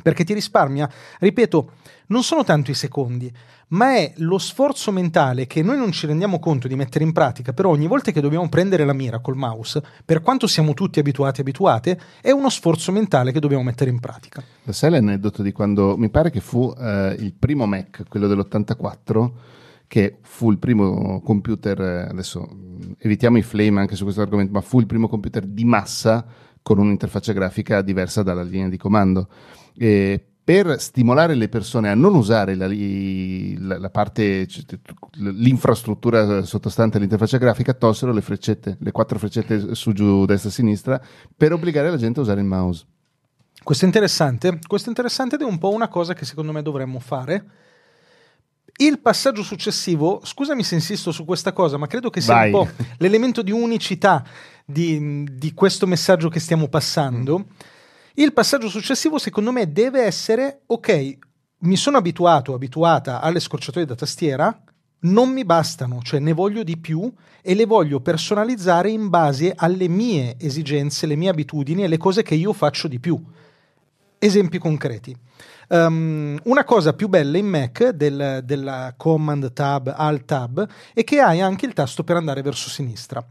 perché 0.01 0.25
ti 0.25 0.33
risparmia, 0.33 0.91
ripeto, 1.19 1.73
non 2.07 2.23
sono 2.23 2.45
tanto 2.45 2.71
i 2.71 2.75
secondi, 2.75 3.31
ma 3.69 3.95
è 3.97 4.13
lo 4.17 4.39
sforzo 4.39 4.91
mentale 4.91 5.47
che 5.47 5.63
noi 5.63 5.77
non 5.77 5.93
ci 5.93 6.07
rendiamo 6.07 6.39
conto 6.39 6.67
di 6.69 6.77
mettere 6.77 7.05
in 7.05 7.13
pratica, 7.13 7.53
però 7.53 7.71
ogni 7.71 7.87
volta 7.87 8.11
che 8.11 8.21
dobbiamo 8.21 8.49
prendere 8.49 8.85
la 8.85 8.93
mira 8.95 9.21
col 9.21 9.37
mouse, 9.37 9.83
per 10.05 10.23
quanto 10.23 10.47
siamo 10.47 10.73
tutti 10.73 10.99
abituati 10.99 11.41
abituate, 11.41 11.99
è 12.21 12.31
uno 12.31 12.49
sforzo 12.49 12.91
mentale 12.93 13.33
che 13.33 13.41
dobbiamo 13.41 13.63
mettere 13.63 13.91
in 13.91 14.01
pratica. 14.01 14.43
Lo 14.63 14.73
sai 14.73 14.91
l'aneddoto 14.91 15.43
di 15.43 15.53
quando 15.53 15.97
mi 15.97 16.11
pare 16.11 16.31
che 16.31 16.41
fu 16.41 16.73
eh, 16.79 17.17
il 17.19 17.35
primo 17.35 17.67
Mac, 17.67 18.05
quello 18.09 18.29
dell'84, 18.29 19.31
che 19.87 20.19
fu 20.23 20.51
il 20.51 20.59
primo 20.59 21.21
computer, 21.21 21.81
eh, 21.81 22.09
adesso 22.09 22.49
evitiamo 22.99 23.37
i 23.37 23.43
flame 23.43 23.81
anche 23.81 23.95
su 23.95 24.05
questo 24.05 24.23
argomento, 24.23 24.53
ma 24.53 24.63
fu 24.63 24.81
il 24.81 24.87
primo 24.87 25.07
computer 25.07 25.45
di 25.45 25.65
massa 25.65 26.25
con 26.63 26.79
un'interfaccia 26.79 27.33
grafica 27.33 27.83
diversa 27.83 28.23
dalla 28.23 28.43
linea 28.43 28.69
di 28.69 28.79
comando 28.79 29.29
eh, 29.77 30.25
per 30.45 30.81
stimolare 30.81 31.35
le 31.35 31.49
persone 31.49 31.89
a 31.89 31.95
non 31.95 32.15
usare 32.15 32.57
la, 32.57 32.67
la, 32.67 33.79
la, 33.79 33.91
parte, 33.91 34.47
l'infrastruttura 35.19 36.45
sottostante 36.45 36.97
all'interfaccia 36.97 37.39
grafica, 37.39 37.75
tolsero 37.75 38.13
le 38.13 38.23
freccette, 38.23 38.77
le 38.81 38.91
quattro 38.91 39.19
freccette 39.19 39.75
su, 39.77 39.93
giù, 39.93 40.25
destra 40.25 40.49
e 40.49 40.53
sinistra, 40.53 41.01
per 41.37 41.53
obbligare 41.53 41.91
la 41.91 41.97
gente 41.97 42.19
a 42.19 42.23
usare 42.23 42.41
il 42.41 42.47
mouse. 42.47 42.85
Questo 43.63 43.85
è 43.85 43.87
interessante. 43.87 44.59
Questo 44.67 44.89
è 44.89 44.91
interessante 44.91 45.37
ed 45.37 45.43
è 45.43 45.45
un 45.45 45.59
po' 45.59 45.71
una 45.71 45.87
cosa 45.87 46.13
che 46.13 46.25
secondo 46.25 46.51
me 46.51 46.63
dovremmo 46.63 46.99
fare. 46.99 47.45
Il 48.79 48.99
passaggio 48.99 49.45
successivo, 49.45 50.21
scusami 50.25 50.65
se 50.65 50.75
insisto 50.75 51.13
su 51.13 51.25
questa 51.25 51.53
cosa, 51.53 51.77
ma 51.77 51.87
credo 51.87 52.11
che 52.11 52.21
sia 52.21 52.35
Vai. 52.35 52.53
un 52.53 52.65
po' 52.65 52.85
l'elemento 52.99 53.43
di 53.43 53.53
unicità 53.53 54.25
di, 54.65 55.25
di 55.31 55.55
questo 55.55 55.87
messaggio 55.87 56.29
che 56.29 56.41
stiamo 56.41 56.67
passando. 56.67 57.39
Mm 57.39 57.81
il 58.15 58.33
passaggio 58.33 58.69
successivo, 58.69 59.19
secondo 59.19 59.53
me, 59.53 59.73
deve 59.73 60.03
essere: 60.03 60.63
ok, 60.67 61.19
mi 61.59 61.77
sono 61.77 61.99
abituato, 61.99 62.55
abituata 62.55 63.21
alle 63.21 63.41
scorciatoie 63.41 63.85
da 63.85 63.95
tastiera, 63.95 64.63
non 65.01 65.31
mi 65.31 65.45
bastano, 65.45 66.01
cioè 66.03 66.21
ne 66.21 66.33
voglio 66.33 66.63
di 66.63 66.77
più 66.77 67.13
e 67.41 67.55
le 67.55 67.67
voglio 67.67 68.01
personalizzare 68.01 68.91
in 68.91 69.09
base 69.09 69.53
alle 69.55 69.89
mie 69.89 70.37
esigenze, 70.39 71.07
le 71.07 71.17
mie 71.17 71.31
abitudini 71.31 71.85
e 71.85 71.89
le 71.89 71.97
cose 71.97 72.23
che 72.23 72.35
io 72.35 72.53
faccio 72.53 72.89
di 72.89 73.01
più. 73.01 73.21
Esempi 74.19 74.59
concreti. 74.59 75.17
Um, 75.69 76.39
una 76.45 76.65
cosa 76.65 76.93
più 76.93 77.09
bella 77.09 77.39
in 77.39 77.47
Mac 77.47 77.89
del, 77.89 78.43
della 78.45 78.95
Command 78.97 79.53
Tab, 79.53 79.93
Alt 79.97 80.25
Tab, 80.27 80.69
è 80.93 81.03
che 81.03 81.21
hai 81.21 81.41
anche 81.41 81.67
il 81.67 81.73
tasto 81.73 82.05
per 82.05 82.17
andare 82.17 82.43
verso 82.43 82.69
sinistra. 82.69 83.25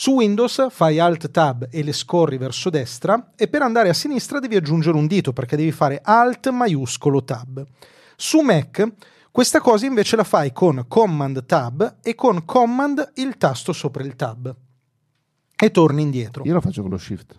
Su 0.00 0.12
Windows 0.12 0.68
fai 0.70 1.00
Alt 1.00 1.28
Tab 1.32 1.66
e 1.72 1.82
le 1.82 1.92
scorri 1.92 2.38
verso 2.38 2.70
destra 2.70 3.32
e 3.34 3.48
per 3.48 3.62
andare 3.62 3.88
a 3.88 3.92
sinistra 3.92 4.38
devi 4.38 4.54
aggiungere 4.54 4.96
un 4.96 5.08
dito 5.08 5.32
perché 5.32 5.56
devi 5.56 5.72
fare 5.72 5.98
Alt 6.00 6.50
maiuscolo 6.50 7.24
Tab. 7.24 7.66
Su 8.14 8.38
Mac 8.38 8.92
questa 9.32 9.58
cosa 9.60 9.86
invece 9.86 10.14
la 10.14 10.22
fai 10.22 10.52
con 10.52 10.84
Command 10.86 11.44
Tab 11.46 11.96
e 12.00 12.14
con 12.14 12.44
Command 12.44 13.10
il 13.16 13.36
tasto 13.38 13.72
sopra 13.72 14.04
il 14.04 14.14
Tab 14.14 14.54
e 15.56 15.70
torni 15.72 16.02
indietro. 16.02 16.44
Io 16.44 16.52
lo 16.52 16.60
faccio 16.60 16.82
con 16.82 16.92
lo 16.92 16.98
Shift 16.98 17.36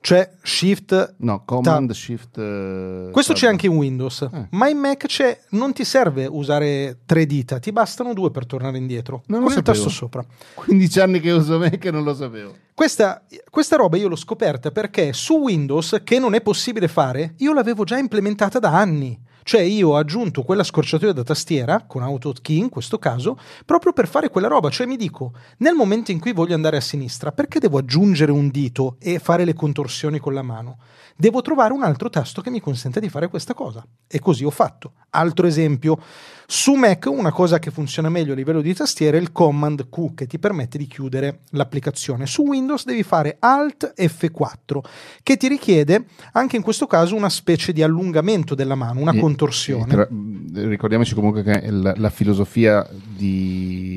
c'è 0.00 0.30
Shift. 0.42 1.14
No, 1.18 1.42
Command 1.44 1.88
tab. 1.88 1.92
Shift. 1.92 2.36
Uh, 2.38 3.10
Questo 3.10 3.32
tab. 3.32 3.42
c'è 3.42 3.48
anche 3.48 3.66
in 3.66 3.72
Windows, 3.72 4.22
eh. 4.32 4.46
ma 4.50 4.68
in 4.68 4.78
Mac 4.78 5.06
c'è, 5.06 5.38
non 5.50 5.72
ti 5.72 5.84
serve 5.84 6.26
usare 6.26 7.00
tre 7.04 7.26
dita, 7.26 7.58
ti 7.58 7.70
bastano 7.70 8.14
due 8.14 8.30
per 8.30 8.46
tornare 8.46 8.78
indietro. 8.78 9.22
Non 9.26 9.42
con 9.42 9.52
il 9.52 9.62
tasto 9.62 9.88
sopra. 9.88 10.24
15 10.54 11.00
anni 11.00 11.20
che 11.20 11.30
uso 11.30 11.58
Mac 11.58 11.84
e 11.84 11.90
non 11.90 12.02
lo 12.02 12.14
sapevo. 12.14 12.54
Questa, 12.74 13.22
questa 13.50 13.76
roba 13.76 13.98
io 13.98 14.08
l'ho 14.08 14.16
scoperta 14.16 14.70
perché 14.70 15.12
su 15.12 15.34
Windows, 15.34 16.00
che 16.02 16.18
non 16.18 16.32
è 16.32 16.40
possibile 16.40 16.88
fare, 16.88 17.34
io 17.38 17.52
l'avevo 17.52 17.84
già 17.84 17.98
implementata 17.98 18.58
da 18.58 18.70
anni. 18.70 19.18
Cioè 19.42 19.60
io 19.60 19.90
ho 19.90 19.96
aggiunto 19.96 20.42
quella 20.42 20.62
scorciatoia 20.62 21.12
da 21.12 21.22
tastiera, 21.22 21.84
con 21.86 22.02
AutoKey 22.02 22.58
in 22.58 22.68
questo 22.68 22.98
caso, 22.98 23.38
proprio 23.64 23.92
per 23.92 24.08
fare 24.08 24.30
quella 24.30 24.48
roba. 24.48 24.70
Cioè 24.70 24.86
mi 24.86 24.96
dico, 24.96 25.32
nel 25.58 25.74
momento 25.74 26.10
in 26.10 26.20
cui 26.20 26.32
voglio 26.32 26.54
andare 26.54 26.76
a 26.76 26.80
sinistra, 26.80 27.32
perché 27.32 27.58
devo 27.58 27.78
aggiungere 27.78 28.32
un 28.32 28.48
dito 28.48 28.96
e 28.98 29.18
fare 29.18 29.44
le 29.44 29.54
contorsioni 29.54 30.18
con 30.18 30.34
la 30.34 30.42
mano? 30.42 30.78
Devo 31.16 31.42
trovare 31.42 31.74
un 31.74 31.82
altro 31.82 32.08
tasto 32.08 32.40
che 32.40 32.50
mi 32.50 32.60
consenta 32.60 32.98
di 32.98 33.10
fare 33.10 33.28
questa 33.28 33.52
cosa. 33.52 33.84
E 34.06 34.20
così 34.20 34.44
ho 34.44 34.50
fatto. 34.50 34.92
Altro 35.10 35.46
esempio, 35.46 35.98
su 36.46 36.72
Mac 36.74 37.06
una 37.06 37.30
cosa 37.30 37.58
che 37.58 37.70
funziona 37.70 38.08
meglio 38.08 38.32
a 38.32 38.36
livello 38.36 38.60
di 38.60 38.74
tastiera 38.74 39.16
è 39.16 39.20
il 39.20 39.30
Command 39.30 39.88
Q 39.88 40.14
che 40.14 40.26
ti 40.26 40.38
permette 40.38 40.78
di 40.78 40.86
chiudere 40.86 41.40
l'applicazione. 41.50 42.26
Su 42.26 42.42
Windows 42.42 42.84
devi 42.84 43.02
fare 43.02 43.36
Alt 43.38 43.92
F4 43.96 44.80
che 45.22 45.36
ti 45.36 45.46
richiede 45.46 46.06
anche 46.32 46.56
in 46.56 46.62
questo 46.62 46.86
caso 46.86 47.14
una 47.14 47.28
specie 47.28 47.72
di 47.72 47.82
allungamento 47.82 48.54
della 48.54 48.74
mano, 48.74 49.00
una 49.00 49.12
e, 49.12 49.20
contorsione. 49.30 49.86
Tra, 49.86 50.08
ricordiamoci 50.54 51.14
comunque 51.14 51.42
che 51.42 51.70
la, 51.70 51.94
la 51.96 52.10
filosofia 52.10 52.86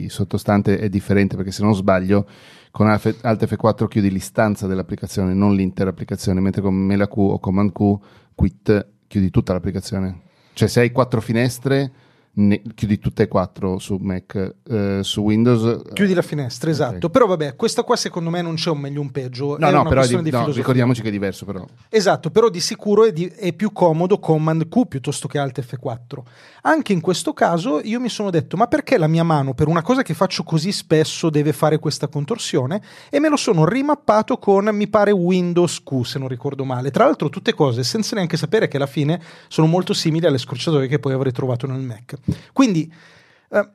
sottostante 0.08 0.78
è 0.78 0.90
differente 0.90 1.36
perché 1.36 1.52
se 1.52 1.64
non 1.64 1.76
sbaglio 1.76 2.28
con 2.72 2.88
Alt 2.88 3.14
F4 3.22 3.88
chiudi 3.88 4.10
l'istanza 4.10 4.66
dell'applicazione, 4.66 5.34
non 5.34 5.54
l'intera 5.54 5.92
applicazione, 5.92 6.40
mentre 6.40 6.62
con 6.62 6.74
Mela 6.74 7.08
Q 7.08 7.18
o 7.18 7.40
Command 7.40 7.72
Q, 7.72 7.98
quit, 8.34 8.88
chiudi 9.08 9.30
tutta 9.30 9.54
l'applicazione. 9.54 10.22
Cioè 10.54 10.68
se 10.68 10.80
hai 10.80 10.92
quattro 10.92 11.22
finestre 11.22 11.92
ne, 12.36 12.62
chiudi 12.74 12.98
tutte 12.98 13.24
e 13.24 13.28
quattro 13.28 13.78
su 13.78 13.98
Mac, 14.00 14.56
eh, 14.68 15.00
su 15.04 15.22
Windows. 15.22 15.94
Chiudi 15.94 16.14
la 16.14 16.22
finestra, 16.22 16.70
esatto. 16.70 16.96
Okay. 16.96 17.10
Però 17.12 17.26
vabbè, 17.28 17.56
questa 17.56 17.84
qua 17.84 17.96
secondo 17.96 18.30
me 18.30 18.42
non 18.42 18.56
c'è 18.56 18.70
un 18.70 18.80
meglio 18.80 19.02
un 19.02 19.12
peggio. 19.12 19.58
No, 19.60 19.70
no, 19.70 19.84
però 19.84 20.06
di, 20.06 20.32
no, 20.32 20.50
ricordiamoci 20.52 21.02
che 21.02 21.10
è 21.10 21.12
diverso 21.12 21.46
però. 21.46 21.66
Esatto, 21.90 22.32
però 22.32 22.50
di 22.50 22.60
sicuro 22.60 23.06
è, 23.06 23.14
di, 23.14 23.26
è, 23.26 23.54
più 23.54 23.72
comodo 23.72 24.20
Command 24.20 24.68
Q 24.68 24.88
piuttosto 24.88 25.28
che 25.28 25.38
Alt 25.38 25.62
F4. 25.62 26.20
Anche 26.64 26.94
in 26.94 27.02
questo 27.02 27.34
caso 27.34 27.80
io 27.84 28.00
mi 28.00 28.10
sono 28.10 28.30
detto, 28.30 28.58
ma 28.58 28.68
perché 28.68 28.98
la 28.98 29.08
mia 29.08 29.24
mano 29.24 29.54
per 29.54 29.68
una 29.68 29.82
cosa 29.82 30.02
che 30.02 30.14
faccio 30.14 30.44
così 30.44 30.72
spesso 30.72 31.30
deve 31.30 31.54
fare 31.54 31.78
questa 31.78 32.08
contorsione? 32.08 32.82
E 33.10 33.20
me 33.20 33.30
lo 33.30 33.38
sono 33.38 33.66
rimappato 33.66 34.38
con, 34.38 34.70
mi 34.74 34.88
pare, 34.88 35.12
Windows 35.12 35.84
Q, 35.84 36.04
se 36.04 36.18
non 36.18 36.28
ricordo 36.28 36.64
male. 36.64 36.90
Tra 36.90 37.06
l'altro 37.06 37.30
tutte 37.30 37.54
cose 37.54 37.84
senza 37.84 38.16
neanche 38.16 38.38
sapere 38.38 38.68
che 38.68 38.78
alla 38.78 38.88
fine 38.88 39.22
sono 39.48 39.68
molto 39.68 39.94
simili 39.94 40.26
alle 40.26 40.40
scorciatoie 40.40 40.88
che 40.88 41.00
poi 41.00 41.14
avrei 41.14 41.32
trovato 41.32 41.68
nel 41.68 41.82
Mac. 41.82 42.22
Quindi 42.52 42.92
eh, 43.50 43.70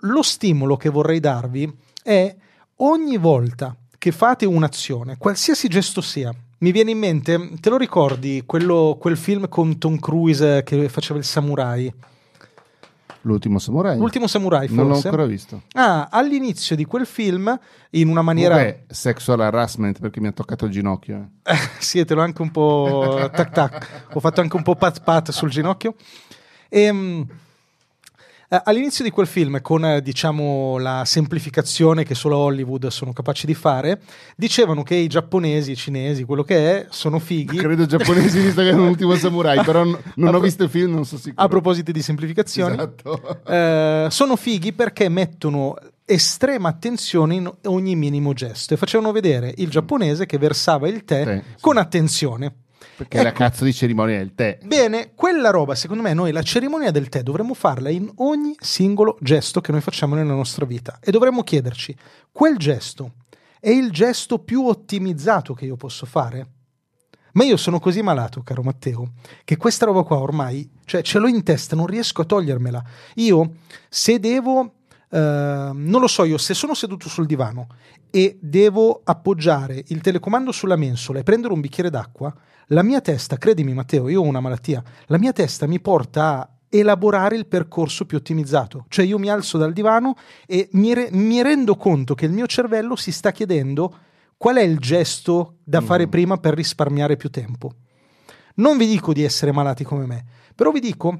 lo 0.00 0.22
stimolo 0.22 0.76
che 0.76 0.88
vorrei 0.88 1.20
darvi 1.20 1.72
è 2.02 2.34
ogni 2.76 3.16
volta 3.16 3.74
che 3.98 4.12
fate 4.12 4.46
un'azione, 4.46 5.16
qualsiasi 5.18 5.68
gesto 5.68 6.00
sia, 6.00 6.34
mi 6.58 6.72
viene 6.72 6.92
in 6.92 6.98
mente, 6.98 7.50
te 7.60 7.68
lo 7.68 7.76
ricordi, 7.76 8.44
quello, 8.46 8.96
quel 8.98 9.16
film 9.16 9.48
con 9.48 9.78
Tom 9.78 9.98
Cruise 9.98 10.62
che 10.62 10.88
faceva 10.88 11.18
il 11.18 11.24
samurai? 11.24 11.92
L'ultimo 13.22 13.58
samurai? 13.58 13.98
L'ultimo 13.98 14.28
samurai, 14.28 14.68
forse. 14.68 14.82
Non 14.82 14.90
l'ho 14.90 14.96
ancora 14.96 15.26
visto. 15.26 15.62
Ah, 15.72 16.08
all'inizio 16.10 16.76
di 16.76 16.84
quel 16.84 17.04
film, 17.04 17.58
in 17.90 18.08
una 18.08 18.22
maniera... 18.22 18.54
Beh, 18.54 18.84
sexual 18.88 19.40
harassment 19.40 19.98
perché 19.98 20.20
mi 20.20 20.28
ha 20.28 20.32
toccato 20.32 20.64
il 20.64 20.70
ginocchio. 20.70 21.30
Eh. 21.42 21.56
sì, 21.80 22.04
te 22.04 22.14
l'ho 22.14 22.22
anche 22.22 22.40
un 22.40 22.52
po' 22.52 23.28
tac 23.32 23.50
tac. 23.50 24.06
Ho 24.12 24.20
fatto 24.20 24.40
anche 24.40 24.54
un 24.54 24.62
po' 24.62 24.76
pat 24.76 25.02
pat 25.02 25.32
sul 25.32 25.50
ginocchio. 25.50 25.96
E... 26.68 27.26
Eh, 28.48 28.60
all'inizio 28.64 29.02
di 29.02 29.10
quel 29.10 29.26
film, 29.26 29.60
con 29.60 29.84
eh, 29.84 30.00
diciamo 30.00 30.78
la 30.78 31.04
semplificazione 31.04 32.04
che 32.04 32.14
solo 32.14 32.36
Hollywood 32.36 32.86
sono 32.88 33.12
capaci 33.12 33.46
di 33.46 33.54
fare, 33.54 34.00
dicevano 34.36 34.82
che 34.82 34.94
i 34.94 35.08
giapponesi, 35.08 35.72
i 35.72 35.76
cinesi, 35.76 36.24
quello 36.24 36.44
che 36.44 36.80
è, 36.80 36.86
sono 36.90 37.18
fighi. 37.18 37.56
Credo 37.56 37.86
giapponesi, 37.86 38.38
visto 38.40 38.62
che 38.62 38.70
è 38.70 38.72
l'ultimo 38.72 39.14
samurai, 39.16 39.64
però 39.64 39.84
n- 39.84 39.98
non 40.16 40.34
ho 40.34 40.40
visto 40.40 40.62
il 40.62 40.70
film, 40.70 40.94
non 40.94 41.04
so 41.04 41.16
sicuro. 41.16 41.42
A 41.42 41.48
proposito 41.48 41.90
di 41.90 42.02
semplificazioni, 42.02 42.74
esatto. 42.74 43.42
eh, 43.46 44.06
sono 44.10 44.36
fighi 44.36 44.72
perché 44.72 45.08
mettono 45.08 45.76
estrema 46.04 46.68
attenzione 46.68 47.34
in 47.34 47.52
ogni 47.64 47.96
minimo 47.96 48.32
gesto 48.32 48.74
e 48.74 48.76
facevano 48.76 49.10
vedere 49.10 49.52
il 49.56 49.68
giapponese 49.68 50.24
che 50.24 50.38
versava 50.38 50.86
il 50.86 51.04
tè 51.04 51.24
sì, 51.24 51.60
con 51.60 51.74
sì. 51.74 51.80
attenzione. 51.80 52.54
Perché 52.96 53.18
ecco. 53.18 53.26
la 53.26 53.32
cazzo 53.32 53.64
di 53.64 53.74
cerimonia 53.74 54.16
del 54.16 54.34
tè. 54.34 54.58
Bene, 54.64 55.12
quella 55.14 55.50
roba, 55.50 55.74
secondo 55.74 56.02
me, 56.02 56.14
noi 56.14 56.32
la 56.32 56.42
cerimonia 56.42 56.90
del 56.90 57.10
tè 57.10 57.22
dovremmo 57.22 57.52
farla 57.52 57.90
in 57.90 58.10
ogni 58.16 58.54
singolo 58.58 59.18
gesto 59.20 59.60
che 59.60 59.70
noi 59.70 59.82
facciamo 59.82 60.14
nella 60.14 60.32
nostra 60.32 60.64
vita. 60.64 60.98
E 61.00 61.10
dovremmo 61.10 61.42
chiederci, 61.42 61.94
quel 62.32 62.56
gesto 62.56 63.12
è 63.60 63.68
il 63.68 63.90
gesto 63.90 64.38
più 64.38 64.66
ottimizzato 64.66 65.52
che 65.52 65.66
io 65.66 65.76
posso 65.76 66.06
fare? 66.06 66.48
Ma 67.32 67.44
io 67.44 67.58
sono 67.58 67.78
così 67.78 68.00
malato, 68.00 68.42
caro 68.42 68.62
Matteo, 68.62 69.12
che 69.44 69.58
questa 69.58 69.84
roba 69.84 70.02
qua 70.02 70.16
ormai, 70.16 70.70
cioè 70.86 71.02
ce 71.02 71.18
l'ho 71.18 71.26
in 71.26 71.42
testa, 71.42 71.76
non 71.76 71.86
riesco 71.86 72.22
a 72.22 72.24
togliermela. 72.24 72.82
Io, 73.16 73.56
se 73.88 74.18
devo 74.18 74.72
Uh, 75.08 75.70
non 75.72 76.00
lo 76.00 76.08
so 76.08 76.24
io, 76.24 76.36
se 76.36 76.52
sono 76.52 76.74
seduto 76.74 77.08
sul 77.08 77.26
divano 77.26 77.68
e 78.10 78.38
devo 78.40 79.02
appoggiare 79.04 79.84
il 79.86 80.00
telecomando 80.00 80.50
sulla 80.50 80.74
mensola 80.74 81.20
e 81.20 81.22
prendere 81.22 81.52
un 81.52 81.60
bicchiere 81.60 81.90
d'acqua, 81.90 82.34
la 82.70 82.82
mia 82.82 83.00
testa, 83.00 83.36
credimi 83.36 83.72
Matteo, 83.74 84.08
io 84.08 84.20
ho 84.20 84.24
una 84.24 84.40
malattia, 84.40 84.82
la 85.06 85.18
mia 85.18 85.32
testa 85.32 85.66
mi 85.66 85.80
porta 85.80 86.38
a 86.40 86.50
elaborare 86.68 87.36
il 87.36 87.46
percorso 87.46 88.06
più 88.06 88.18
ottimizzato. 88.18 88.86
Cioè 88.88 89.04
io 89.04 89.18
mi 89.18 89.28
alzo 89.28 89.56
dal 89.56 89.72
divano 89.72 90.16
e 90.46 90.68
mi, 90.72 90.92
re- 90.92 91.08
mi 91.12 91.42
rendo 91.42 91.76
conto 91.76 92.14
che 92.14 92.26
il 92.26 92.32
mio 92.32 92.46
cervello 92.46 92.96
si 92.96 93.12
sta 93.12 93.30
chiedendo 93.30 93.98
qual 94.36 94.56
è 94.56 94.62
il 94.62 94.78
gesto 94.78 95.58
da 95.62 95.80
fare 95.80 96.06
mm. 96.06 96.10
prima 96.10 96.38
per 96.38 96.54
risparmiare 96.54 97.16
più 97.16 97.30
tempo. 97.30 97.72
Non 98.56 98.76
vi 98.76 98.86
dico 98.86 99.12
di 99.12 99.22
essere 99.22 99.52
malati 99.52 99.84
come 99.84 100.06
me, 100.06 100.24
però 100.54 100.70
vi 100.70 100.80
dico 100.80 101.18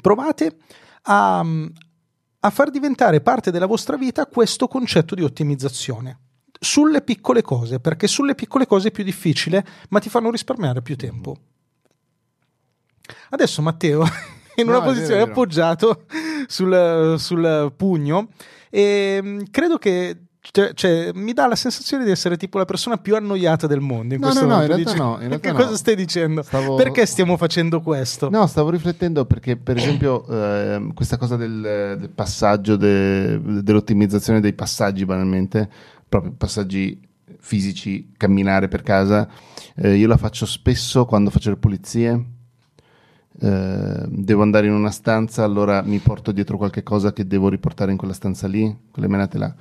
provate 0.00 0.56
a, 1.02 1.40
a 1.40 2.50
far 2.50 2.70
diventare 2.70 3.20
parte 3.20 3.50
della 3.50 3.66
vostra 3.66 3.96
vita 3.96 4.26
questo 4.26 4.68
concetto 4.68 5.14
di 5.14 5.22
ottimizzazione 5.22 6.20
sulle 6.58 7.02
piccole 7.02 7.42
cose, 7.42 7.80
perché 7.80 8.06
sulle 8.06 8.34
piccole 8.34 8.66
cose 8.66 8.88
è 8.88 8.90
più 8.90 9.04
difficile, 9.04 9.64
ma 9.90 9.98
ti 9.98 10.08
fanno 10.08 10.30
risparmiare 10.30 10.82
più 10.82 10.96
tempo. 10.96 11.36
Adesso 13.30 13.62
Matteo 13.62 14.04
in 14.56 14.68
una 14.68 14.78
no, 14.78 14.84
posizione 14.84 15.20
vero, 15.20 15.30
appoggiato 15.30 16.04
sul, 16.46 17.14
sul, 17.18 17.72
pugno 17.76 18.28
e 18.70 19.20
mm, 19.22 19.40
credo 19.50 19.78
che 19.78 20.20
cioè, 20.52 20.72
cioè, 20.74 21.10
mi 21.12 21.32
dà 21.32 21.46
la 21.46 21.56
sensazione 21.56 22.04
di 22.04 22.10
essere 22.10 22.36
tipo 22.36 22.58
la 22.58 22.64
persona 22.64 22.98
più 22.98 23.16
annoiata 23.16 23.66
del 23.66 23.80
mondo 23.80 24.14
in 24.14 24.20
no, 24.20 24.26
questo 24.26 24.46
no, 24.46 24.54
momento. 24.54 24.74
No, 24.74 24.78
in 24.78 24.84
realtà 24.84 25.02
no. 25.02 25.12
In 25.14 25.28
realtà 25.28 25.50
che 25.50 25.56
no. 25.56 25.64
cosa 25.64 25.76
stai 25.76 25.96
dicendo? 25.96 26.42
Stavo... 26.42 26.76
Perché 26.76 27.04
stiamo 27.04 27.36
facendo 27.36 27.80
questo? 27.80 28.30
No, 28.30 28.46
stavo 28.46 28.70
riflettendo 28.70 29.24
perché, 29.24 29.56
per 29.56 29.76
esempio, 29.76 30.24
eh, 30.28 30.90
questa 30.94 31.16
cosa 31.16 31.36
del, 31.36 31.96
del 31.98 32.10
passaggio, 32.10 32.76
de, 32.76 33.40
dell'ottimizzazione 33.62 34.40
dei 34.40 34.52
passaggi, 34.52 35.04
banalmente, 35.04 35.68
proprio 36.20 36.32
passaggi 36.36 37.00
fisici, 37.38 38.12
camminare 38.16 38.68
per 38.68 38.82
casa. 38.82 39.28
Eh, 39.76 39.96
io 39.96 40.08
la 40.08 40.16
faccio 40.16 40.46
spesso 40.46 41.04
quando 41.04 41.30
faccio 41.30 41.50
le 41.50 41.56
pulizie. 41.56 42.24
Eh, 43.38 44.04
devo 44.08 44.42
andare 44.42 44.66
in 44.66 44.72
una 44.72 44.90
stanza, 44.90 45.44
allora 45.44 45.82
mi 45.82 45.98
porto 45.98 46.32
dietro 46.32 46.56
qualche 46.56 46.82
cosa 46.82 47.12
che 47.12 47.26
devo 47.26 47.48
riportare 47.48 47.90
in 47.90 47.98
quella 47.98 48.14
stanza 48.14 48.46
lì, 48.46 48.74
quelle 48.90 49.08
menate 49.08 49.38
là. 49.38 49.54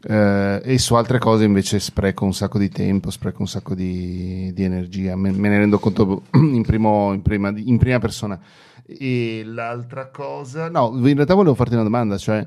Eh, 0.00 0.60
e 0.62 0.78
su 0.78 0.94
altre 0.94 1.18
cose 1.18 1.42
invece 1.44 1.80
spreco 1.80 2.24
un 2.24 2.32
sacco 2.32 2.58
di 2.58 2.68
tempo, 2.68 3.10
spreco 3.10 3.40
un 3.40 3.48
sacco 3.48 3.74
di, 3.74 4.52
di 4.54 4.62
energia, 4.62 5.16
me, 5.16 5.32
me, 5.32 5.48
ne 5.48 5.58
rendo 5.58 5.80
conto 5.80 6.22
in, 6.34 6.62
primo, 6.62 7.12
in, 7.12 7.22
prima, 7.22 7.52
in, 7.56 7.78
prima, 7.78 7.98
persona. 7.98 8.38
E 8.86 9.42
l'altra 9.44 10.08
cosa, 10.10 10.70
no, 10.70 10.92
in 10.94 11.14
realtà 11.14 11.34
volevo 11.34 11.54
farti 11.54 11.74
una 11.74 11.82
domanda, 11.82 12.16
cioè 12.16 12.46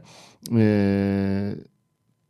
eh, 0.54 1.71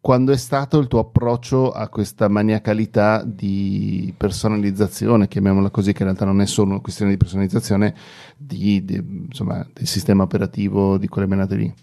quando 0.01 0.31
è 0.31 0.37
stato 0.37 0.79
il 0.79 0.87
tuo 0.87 0.99
approccio 0.99 1.71
a 1.71 1.87
questa 1.87 2.27
maniacalità 2.27 3.23
di 3.23 4.11
personalizzazione, 4.17 5.27
chiamiamola 5.27 5.69
così, 5.69 5.93
che 5.93 5.99
in 5.99 6.05
realtà 6.05 6.25
non 6.25 6.41
è 6.41 6.47
solo 6.47 6.71
una 6.71 6.79
questione 6.79 7.11
di 7.11 7.17
personalizzazione 7.17 7.93
di, 8.35 8.83
di, 8.83 8.95
insomma, 9.27 9.65
del 9.71 9.85
sistema 9.85 10.23
operativo 10.23 10.97
di 10.97 11.07
quelle 11.07 11.27
menate 11.27 11.55
lì? 11.55 11.73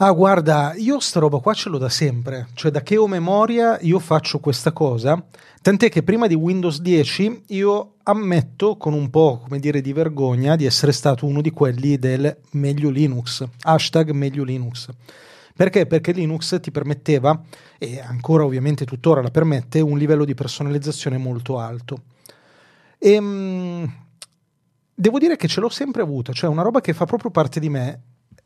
Ah, 0.00 0.12
guarda, 0.12 0.74
io 0.76 1.00
sta 1.00 1.18
roba 1.18 1.38
qua 1.38 1.54
ce 1.54 1.70
l'ho 1.70 1.78
da 1.78 1.88
sempre, 1.88 2.48
cioè 2.52 2.70
da 2.70 2.82
che 2.82 2.98
ho 2.98 3.08
memoria 3.08 3.80
io 3.80 3.98
faccio 3.98 4.38
questa 4.38 4.72
cosa, 4.72 5.20
tant'è 5.62 5.88
che 5.88 6.02
prima 6.02 6.26
di 6.26 6.34
Windows 6.34 6.80
10 6.80 7.44
io 7.48 7.94
ammetto 8.04 8.76
con 8.76 8.92
un 8.92 9.08
po', 9.08 9.40
come 9.42 9.58
dire, 9.58 9.80
di 9.80 9.94
vergogna 9.94 10.56
di 10.56 10.66
essere 10.66 10.92
stato 10.92 11.24
uno 11.24 11.40
di 11.40 11.50
quelli 11.50 11.98
del 11.98 12.36
meglio 12.52 12.90
Linux, 12.90 13.44
hashtag 13.62 14.10
meglio 14.10 14.44
Linux. 14.44 14.88
Perché? 15.58 15.86
Perché 15.86 16.12
Linux 16.12 16.60
ti 16.60 16.70
permetteva, 16.70 17.42
e 17.78 17.98
ancora 17.98 18.44
ovviamente 18.44 18.84
tuttora 18.84 19.20
la 19.20 19.32
permette, 19.32 19.80
un 19.80 19.98
livello 19.98 20.24
di 20.24 20.32
personalizzazione 20.32 21.18
molto 21.18 21.58
alto. 21.58 22.02
E, 22.96 23.10
ehm, 23.14 23.24
mh, 23.24 23.92
devo 24.94 25.18
dire 25.18 25.34
che 25.34 25.48
ce 25.48 25.58
l'ho 25.58 25.68
sempre 25.68 26.00
avuta, 26.00 26.32
cioè 26.32 26.48
una 26.48 26.62
roba 26.62 26.80
che 26.80 26.92
fa 26.92 27.06
proprio 27.06 27.32
parte 27.32 27.58
di 27.58 27.68
me 27.70 28.02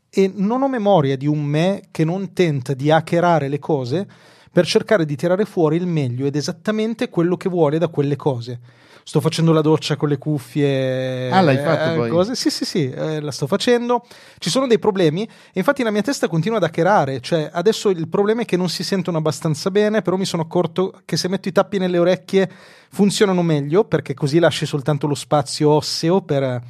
e 0.08 0.32
non 0.34 0.62
ho 0.62 0.70
memoria 0.70 1.18
di 1.18 1.26
un 1.26 1.44
me 1.44 1.82
che 1.90 2.06
non 2.06 2.32
tenta 2.32 2.72
di 2.72 2.90
hackerare 2.90 3.48
le 3.48 3.58
cose 3.58 4.08
per 4.50 4.64
cercare 4.64 5.04
di 5.04 5.14
tirare 5.14 5.44
fuori 5.44 5.76
il 5.76 5.86
meglio 5.86 6.24
ed 6.24 6.36
esattamente 6.36 7.10
quello 7.10 7.36
che 7.36 7.50
vuole 7.50 7.76
da 7.76 7.88
quelle 7.88 8.16
cose 8.16 8.58
sto 9.04 9.20
facendo 9.20 9.52
la 9.52 9.60
doccia 9.60 9.96
con 9.96 10.08
le 10.08 10.18
cuffie. 10.18 11.30
Ah, 11.30 11.40
l'hai 11.40 11.58
fatto 11.58 11.92
eh, 11.92 11.96
poi? 11.96 12.10
Cose. 12.10 12.34
Sì, 12.34 12.50
sì, 12.50 12.64
sì, 12.64 12.90
eh, 12.90 13.20
la 13.20 13.30
sto 13.30 13.46
facendo. 13.46 14.04
Ci 14.38 14.50
sono 14.50 14.66
dei 14.66 14.78
problemi 14.78 15.22
e 15.24 15.30
infatti 15.54 15.82
la 15.82 15.90
mia 15.90 16.02
testa 16.02 16.28
continua 16.28 16.58
ad 16.58 16.64
hackerare, 16.64 17.20
cioè 17.20 17.50
adesso 17.52 17.88
il 17.90 18.08
problema 18.08 18.42
è 18.42 18.44
che 18.44 18.56
non 18.56 18.68
si 18.68 18.82
sentono 18.84 19.18
abbastanza 19.18 19.70
bene, 19.70 20.02
però 20.02 20.16
mi 20.16 20.24
sono 20.24 20.42
accorto 20.42 21.00
che 21.04 21.16
se 21.16 21.28
metto 21.28 21.48
i 21.48 21.52
tappi 21.52 21.78
nelle 21.78 21.98
orecchie 21.98 22.50
funzionano 22.90 23.42
meglio 23.42 23.84
perché 23.84 24.14
così 24.14 24.38
lasci 24.38 24.66
soltanto 24.66 25.06
lo 25.06 25.14
spazio 25.14 25.70
osseo 25.70 26.22
per, 26.22 26.62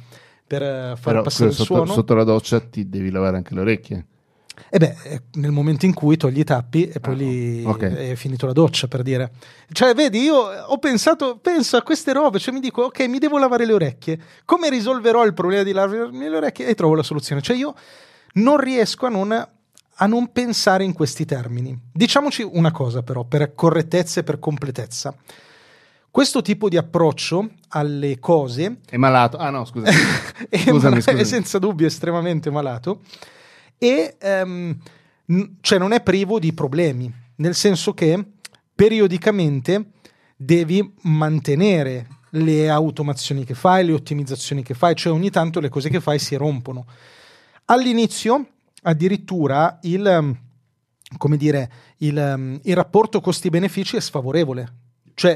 per 0.45 0.61
far 0.61 0.97
però, 0.97 1.21
passare 1.21 1.49
il 1.49 1.55
sotto, 1.55 1.73
suono. 1.75 1.91
Sotto 1.91 2.13
la 2.13 2.23
doccia 2.23 2.59
ti 2.59 2.87
devi 2.89 3.11
lavare 3.11 3.37
anche 3.37 3.53
le 3.53 3.61
orecchie. 3.61 4.05
E 4.69 4.77
beh, 4.77 4.95
eh, 5.03 5.21
nel 5.33 5.51
momento 5.51 5.85
in 5.85 5.93
cui 5.93 6.17
togli 6.17 6.39
i 6.39 6.43
tappi 6.43 6.87
e 6.87 6.99
poi 6.99 7.13
ah, 7.13 7.17
lì 7.17 7.63
okay. 7.63 8.11
è 8.11 8.15
finito 8.15 8.45
la 8.45 8.53
doccia, 8.53 8.87
per 8.87 9.01
dire. 9.01 9.31
Cioè, 9.71 9.93
vedi, 9.93 10.19
io 10.21 10.35
ho 10.35 10.77
pensato, 10.77 11.37
penso 11.37 11.77
a 11.77 11.81
queste 11.81 12.13
robe, 12.13 12.39
cioè 12.39 12.53
mi 12.53 12.59
dico, 12.59 12.83
ok, 12.83 13.07
mi 13.07 13.19
devo 13.19 13.37
lavare 13.37 13.65
le 13.65 13.73
orecchie. 13.73 14.19
Come 14.45 14.69
risolverò 14.69 15.25
il 15.25 15.33
problema 15.33 15.63
di 15.63 15.71
lavarmi 15.71 16.29
le 16.29 16.37
orecchie? 16.37 16.67
E 16.67 16.75
trovo 16.75 16.95
la 16.95 17.03
soluzione. 17.03 17.41
Cioè, 17.41 17.55
io 17.55 17.75
non 18.33 18.57
riesco 18.57 19.05
a 19.05 19.09
non 19.09 19.47
a 19.97 20.07
non 20.07 20.31
pensare 20.31 20.83
in 20.83 20.93
questi 20.93 21.23
termini. 21.23 21.77
Diciamoci 21.91 22.41
una 22.41 22.71
cosa 22.71 23.03
però, 23.03 23.23
per 23.25 23.53
correttezza 23.53 24.21
e 24.21 24.23
per 24.23 24.39
completezza. 24.39 25.13
Questo 26.09 26.41
tipo 26.41 26.69
di 26.69 26.77
approccio 26.77 27.49
alle 27.69 28.19
cose 28.19 28.77
È 28.87 28.97
malato. 28.97 29.37
Ah 29.37 29.49
no, 29.49 29.65
scusa. 29.65 29.89
è, 30.49 30.57
Scusami, 30.57 30.97
è 30.97 31.01
scusami. 31.01 31.25
senza 31.25 31.59
dubbio 31.59 31.87
estremamente 31.87 32.49
malato 32.49 33.01
e 33.77 34.15
ehm, 34.19 34.77
cioè 35.61 35.77
non 35.77 35.93
è 35.93 36.01
privo 36.01 36.39
di 36.39 36.53
problemi, 36.53 37.11
nel 37.37 37.55
senso 37.55 37.93
che 37.93 38.23
periodicamente 38.75 39.91
devi 40.35 40.93
mantenere 41.03 42.07
le 42.31 42.69
automazioni 42.69 43.43
che 43.45 43.53
fai, 43.53 43.85
le 43.85 43.93
ottimizzazioni 43.93 44.63
che 44.63 44.73
fai, 44.73 44.95
cioè 44.95 45.13
ogni 45.13 45.29
tanto 45.29 45.59
le 45.59 45.69
cose 45.69 45.89
che 45.89 46.01
fai 46.01 46.19
si 46.19 46.35
rompono. 46.35 46.85
All'inizio 47.65 48.47
addirittura 48.83 49.79
il, 49.83 50.05
ehm, 50.05 50.37
dire, 51.37 51.71
il, 51.97 52.17
ehm, 52.17 52.59
il 52.63 52.75
rapporto 52.75 53.21
costi-benefici 53.21 53.97
è 53.97 54.01
sfavorevole. 54.01 54.81
Cioè, 55.15 55.35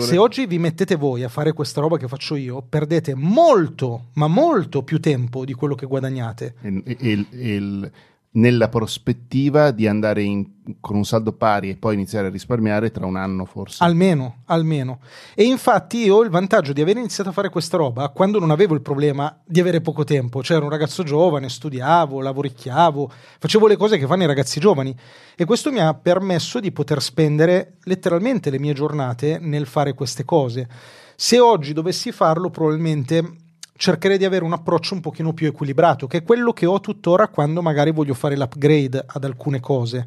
se 0.00 0.16
oggi 0.16 0.46
vi 0.46 0.58
mettete 0.58 0.94
voi 0.96 1.22
a 1.22 1.28
fare 1.28 1.52
questa 1.52 1.80
roba 1.80 1.98
che 1.98 2.08
faccio 2.08 2.34
io, 2.34 2.62
perdete 2.66 3.14
molto, 3.14 4.06
ma 4.14 4.26
molto 4.26 4.82
più 4.82 5.00
tempo 5.00 5.44
di 5.44 5.52
quello 5.52 5.74
che 5.74 5.86
guadagnate. 5.86 6.54
E- 6.84 6.96
il- 7.00 7.26
il- 7.32 7.90
nella 8.36 8.68
prospettiva 8.68 9.70
di 9.70 9.86
andare 9.86 10.22
in- 10.22 10.46
con 10.80 10.96
un 10.96 11.04
saldo 11.04 11.32
pari 11.32 11.70
e 11.70 11.76
poi 11.76 11.94
iniziare 11.94 12.26
a 12.26 12.30
risparmiare 12.30 12.90
tra 12.90 13.06
un 13.06 13.16
anno 13.16 13.44
forse. 13.44 13.82
Almeno, 13.82 14.42
almeno. 14.46 15.00
E 15.34 15.44
infatti 15.44 16.04
io 16.04 16.16
ho 16.16 16.22
il 16.22 16.30
vantaggio 16.30 16.72
di 16.72 16.80
aver 16.80 16.96
iniziato 16.96 17.30
a 17.30 17.32
fare 17.32 17.48
questa 17.48 17.76
roba 17.76 18.08
quando 18.08 18.38
non 18.38 18.50
avevo 18.50 18.74
il 18.74 18.82
problema 18.82 19.40
di 19.44 19.60
avere 19.60 19.80
poco 19.80 20.04
tempo. 20.04 20.42
Cioè 20.42 20.56
ero 20.56 20.66
un 20.66 20.72
ragazzo 20.72 21.02
giovane, 21.02 21.48
studiavo, 21.48 22.20
lavoricchiavo, 22.20 23.10
facevo 23.38 23.66
le 23.66 23.76
cose 23.76 23.98
che 23.98 24.06
fanno 24.06 24.24
i 24.24 24.26
ragazzi 24.26 24.60
giovani. 24.60 24.94
E 25.34 25.44
questo 25.44 25.70
mi 25.70 25.80
ha 25.80 25.94
permesso 25.94 26.60
di 26.60 26.72
poter 26.72 27.00
spendere 27.00 27.76
letteralmente 27.84 28.50
le 28.50 28.58
mie 28.58 28.74
giornate 28.74 29.38
nel 29.40 29.66
fare 29.66 29.94
queste 29.94 30.24
cose. 30.24 30.68
Se 31.14 31.38
oggi 31.38 31.72
dovessi 31.72 32.12
farlo, 32.12 32.50
probabilmente 32.50 33.44
cercherei 33.76 34.18
di 34.18 34.24
avere 34.24 34.44
un 34.44 34.52
approccio 34.52 34.94
un 34.94 35.00
pochino 35.00 35.32
più 35.32 35.46
equilibrato, 35.46 36.06
che 36.06 36.18
è 36.18 36.22
quello 36.22 36.52
che 36.52 36.66
ho 36.66 36.80
tuttora 36.80 37.28
quando 37.28 37.62
magari 37.62 37.92
voglio 37.92 38.14
fare 38.14 38.36
l'upgrade 38.36 39.04
ad 39.06 39.24
alcune 39.24 39.60
cose 39.60 40.06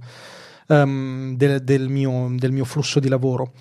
ehm, 0.68 1.36
del, 1.36 1.64
del 1.64 1.90
mio, 1.90 2.28
del 2.32 2.52
mio 2.52 2.66
flusso 2.66 3.00
di 3.00 3.08
lavoro. 3.08 3.54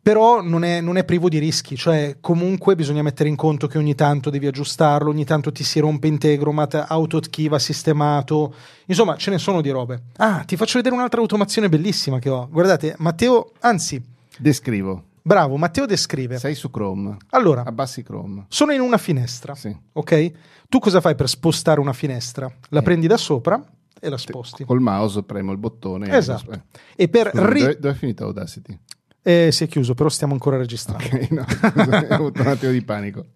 Però 0.00 0.40
non 0.40 0.62
è, 0.62 0.80
non 0.80 0.96
è 0.96 1.04
privo 1.04 1.28
di 1.28 1.38
rischi, 1.38 1.74
cioè 1.74 2.18
comunque 2.20 2.76
bisogna 2.76 3.02
mettere 3.02 3.28
in 3.28 3.34
conto 3.34 3.66
che 3.66 3.76
ogni 3.76 3.96
tanto 3.96 4.30
devi 4.30 4.46
aggiustarlo, 4.46 5.10
ogni 5.10 5.24
tanto 5.24 5.50
ti 5.50 5.64
si 5.64 5.80
rompe 5.80 6.06
Integromat, 6.06 6.84
AutoKey 6.86 7.48
va 7.48 7.58
sistemato, 7.58 8.54
insomma 8.86 9.16
ce 9.16 9.30
ne 9.30 9.38
sono 9.38 9.60
di 9.60 9.70
robe. 9.70 10.02
Ah, 10.18 10.44
ti 10.46 10.56
faccio 10.56 10.76
vedere 10.76 10.94
un'altra 10.94 11.20
automazione 11.20 11.68
bellissima 11.68 12.20
che 12.20 12.28
ho. 12.28 12.46
Guardate, 12.48 12.94
Matteo, 12.98 13.50
anzi, 13.60 14.00
Descrivo. 14.38 15.15
Bravo, 15.26 15.56
Matteo 15.56 15.86
descrive. 15.86 16.38
Sei 16.38 16.54
su 16.54 16.70
Chrome. 16.70 17.16
Allora, 17.30 17.64
Abbassi 17.64 18.02
Chrome. 18.02 18.46
sono 18.48 18.72
in 18.72 18.80
una 18.80 18.98
finestra, 18.98 19.54
Sì. 19.54 19.76
ok? 19.92 20.30
Tu 20.68 20.78
cosa 20.78 21.00
fai 21.00 21.14
per 21.14 21.28
spostare 21.28 21.80
una 21.80 21.92
finestra? 21.92 22.50
La 22.70 22.80
Eh. 22.80 22.82
prendi 22.82 23.06
da 23.06 23.16
sopra 23.16 23.62
e 24.00 24.08
la 24.08 24.16
sposti. 24.18 24.64
Col 24.64 24.80
mouse 24.80 25.22
premo 25.22 25.52
il 25.52 25.58
bottone. 25.58 26.08
e- 26.08 26.16
Esatto. 26.16 26.50
eh. 26.52 26.60
E 26.96 27.08
per 27.08 27.30
Scusa, 27.30 27.48
ri- 27.50 27.60
dove, 27.60 27.78
dove 27.78 27.94
è 27.94 27.96
finita 27.96 28.24
Audacity? 28.24 28.78
eh, 29.22 29.48
si 29.50 29.64
è 29.64 29.66
chiuso, 29.66 29.94
però 29.94 30.08
stiamo 30.08 30.32
ancora 30.34 30.56
registrando. 30.56 31.04
Ok, 31.04 31.30
no, 31.30 31.44
ho 32.10 32.14
avuto 32.14 32.40
un 32.42 32.46
attimo 32.48 32.70
di 32.72 32.82
panico. 32.82 33.26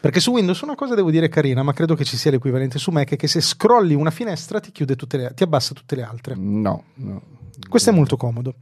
Perché 0.00 0.20
su 0.20 0.30
Windows 0.32 0.60
una 0.60 0.74
cosa 0.74 0.94
devo 0.94 1.10
dire 1.10 1.28
carina, 1.28 1.62
ma 1.62 1.72
credo 1.72 1.94
che 1.94 2.04
ci 2.04 2.16
sia 2.18 2.30
l'equivalente 2.30 2.78
su 2.78 2.90
Mac, 2.90 3.10
è 3.12 3.16
che 3.16 3.26
se 3.26 3.40
scrolli 3.40 3.94
una 3.94 4.10
finestra 4.10 4.60
ti 4.60 4.70
chiude 4.70 4.94
tutte 4.96 5.16
le, 5.16 5.32
ti 5.34 5.42
abbassa 5.42 5.72
tutte 5.72 5.96
le 5.96 6.02
altre. 6.02 6.34
No, 6.36 6.84
no. 6.96 7.22
Questo 7.68 7.88
è 7.90 7.92
molto 7.94 8.16
comodo. 8.18 8.54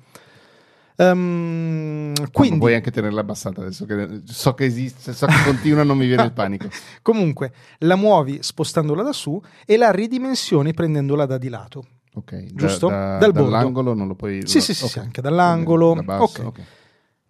Ehm, 0.96 2.12
Quindi 2.33 2.59
puoi 2.59 2.74
anche 2.74 2.90
tenerla 2.90 3.20
abbassata 3.20 3.61
adesso 3.61 3.85
che 3.87 4.20
so 4.24 4.55
che 4.55 4.64
esiste, 4.64 5.12
so 5.12 5.26
che 5.26 5.42
continua, 5.44 5.83
non 5.83 5.96
mi 5.96 6.07
viene 6.07 6.24
il 6.24 6.33
panico. 6.33 6.68
comunque, 7.02 7.52
la 7.78 7.96
muovi 7.96 8.38
spostandola 8.42 9.02
da 9.02 9.12
su 9.12 9.40
e 9.64 9.76
la 9.76 9.90
ridimensioni 9.90 10.72
prendendola 10.74 11.26
da 11.26 11.38
di 11.38 11.48
lato. 11.48 11.85
Ok, 12.14 12.33
da- 12.35 12.46
Giusto? 12.55 12.88
da- 12.88 13.16
Dal 13.18 13.33
bordo. 13.33 13.50
dall'angolo 13.50 13.94
non 13.94 14.07
lo 14.07 14.14
puoi. 14.14 14.46
Sì, 14.46 14.57
lo- 14.59 14.62
sì, 14.62 14.74
sì, 14.74 14.85
ok. 14.85 14.90
sì, 14.90 14.98
anche 14.98 15.20
dall'angolo. 15.22 15.94
Da 15.94 16.02
basso, 16.02 16.22
Ok. 16.22 16.38
ok. 16.46 16.61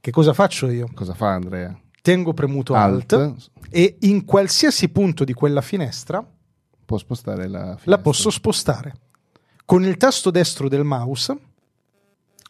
Che 0.01 0.11
cosa 0.11 0.33
faccio 0.33 0.69
io? 0.69 0.89
Cosa 0.95 1.15
fa 1.15 1.29
Andrea? 1.33 1.79
Tengo 2.03 2.33
premuto 2.35 2.75
Alt, 2.75 3.13
Alt, 3.13 3.51
e 3.71 3.97
in 4.01 4.25
qualsiasi 4.25 4.89
punto 4.89 5.23
di 5.23 5.33
quella 5.33 5.61
finestra 5.61 6.27
può 6.85 6.99
spostare 6.99 7.47
la 7.47 7.61
finestra. 7.67 7.91
la 7.93 7.99
posso 7.99 8.29
spostare. 8.31 8.93
Con 9.65 9.85
il 9.85 9.97
tasto 9.97 10.31
destro 10.33 10.69
del 10.69 10.83
mouse 10.83 11.39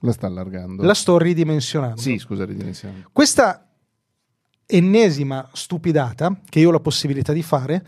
La 0.03 0.12
sta 0.12 0.27
allargando. 0.27 0.83
la 0.83 0.95
sto 0.95 1.19
ridimensionando. 1.19 2.01
Sì, 2.01 2.19
scusa, 2.19 2.45
ridimensione. 2.45 3.07
Questa 3.12 3.67
ennesima 4.67 5.49
stupidata 5.53 6.38
che 6.49 6.61
io 6.61 6.69
ho 6.69 6.73
la 6.73 6.81
possibilità 6.81 7.33
di 7.33 7.43
fare 7.43 7.85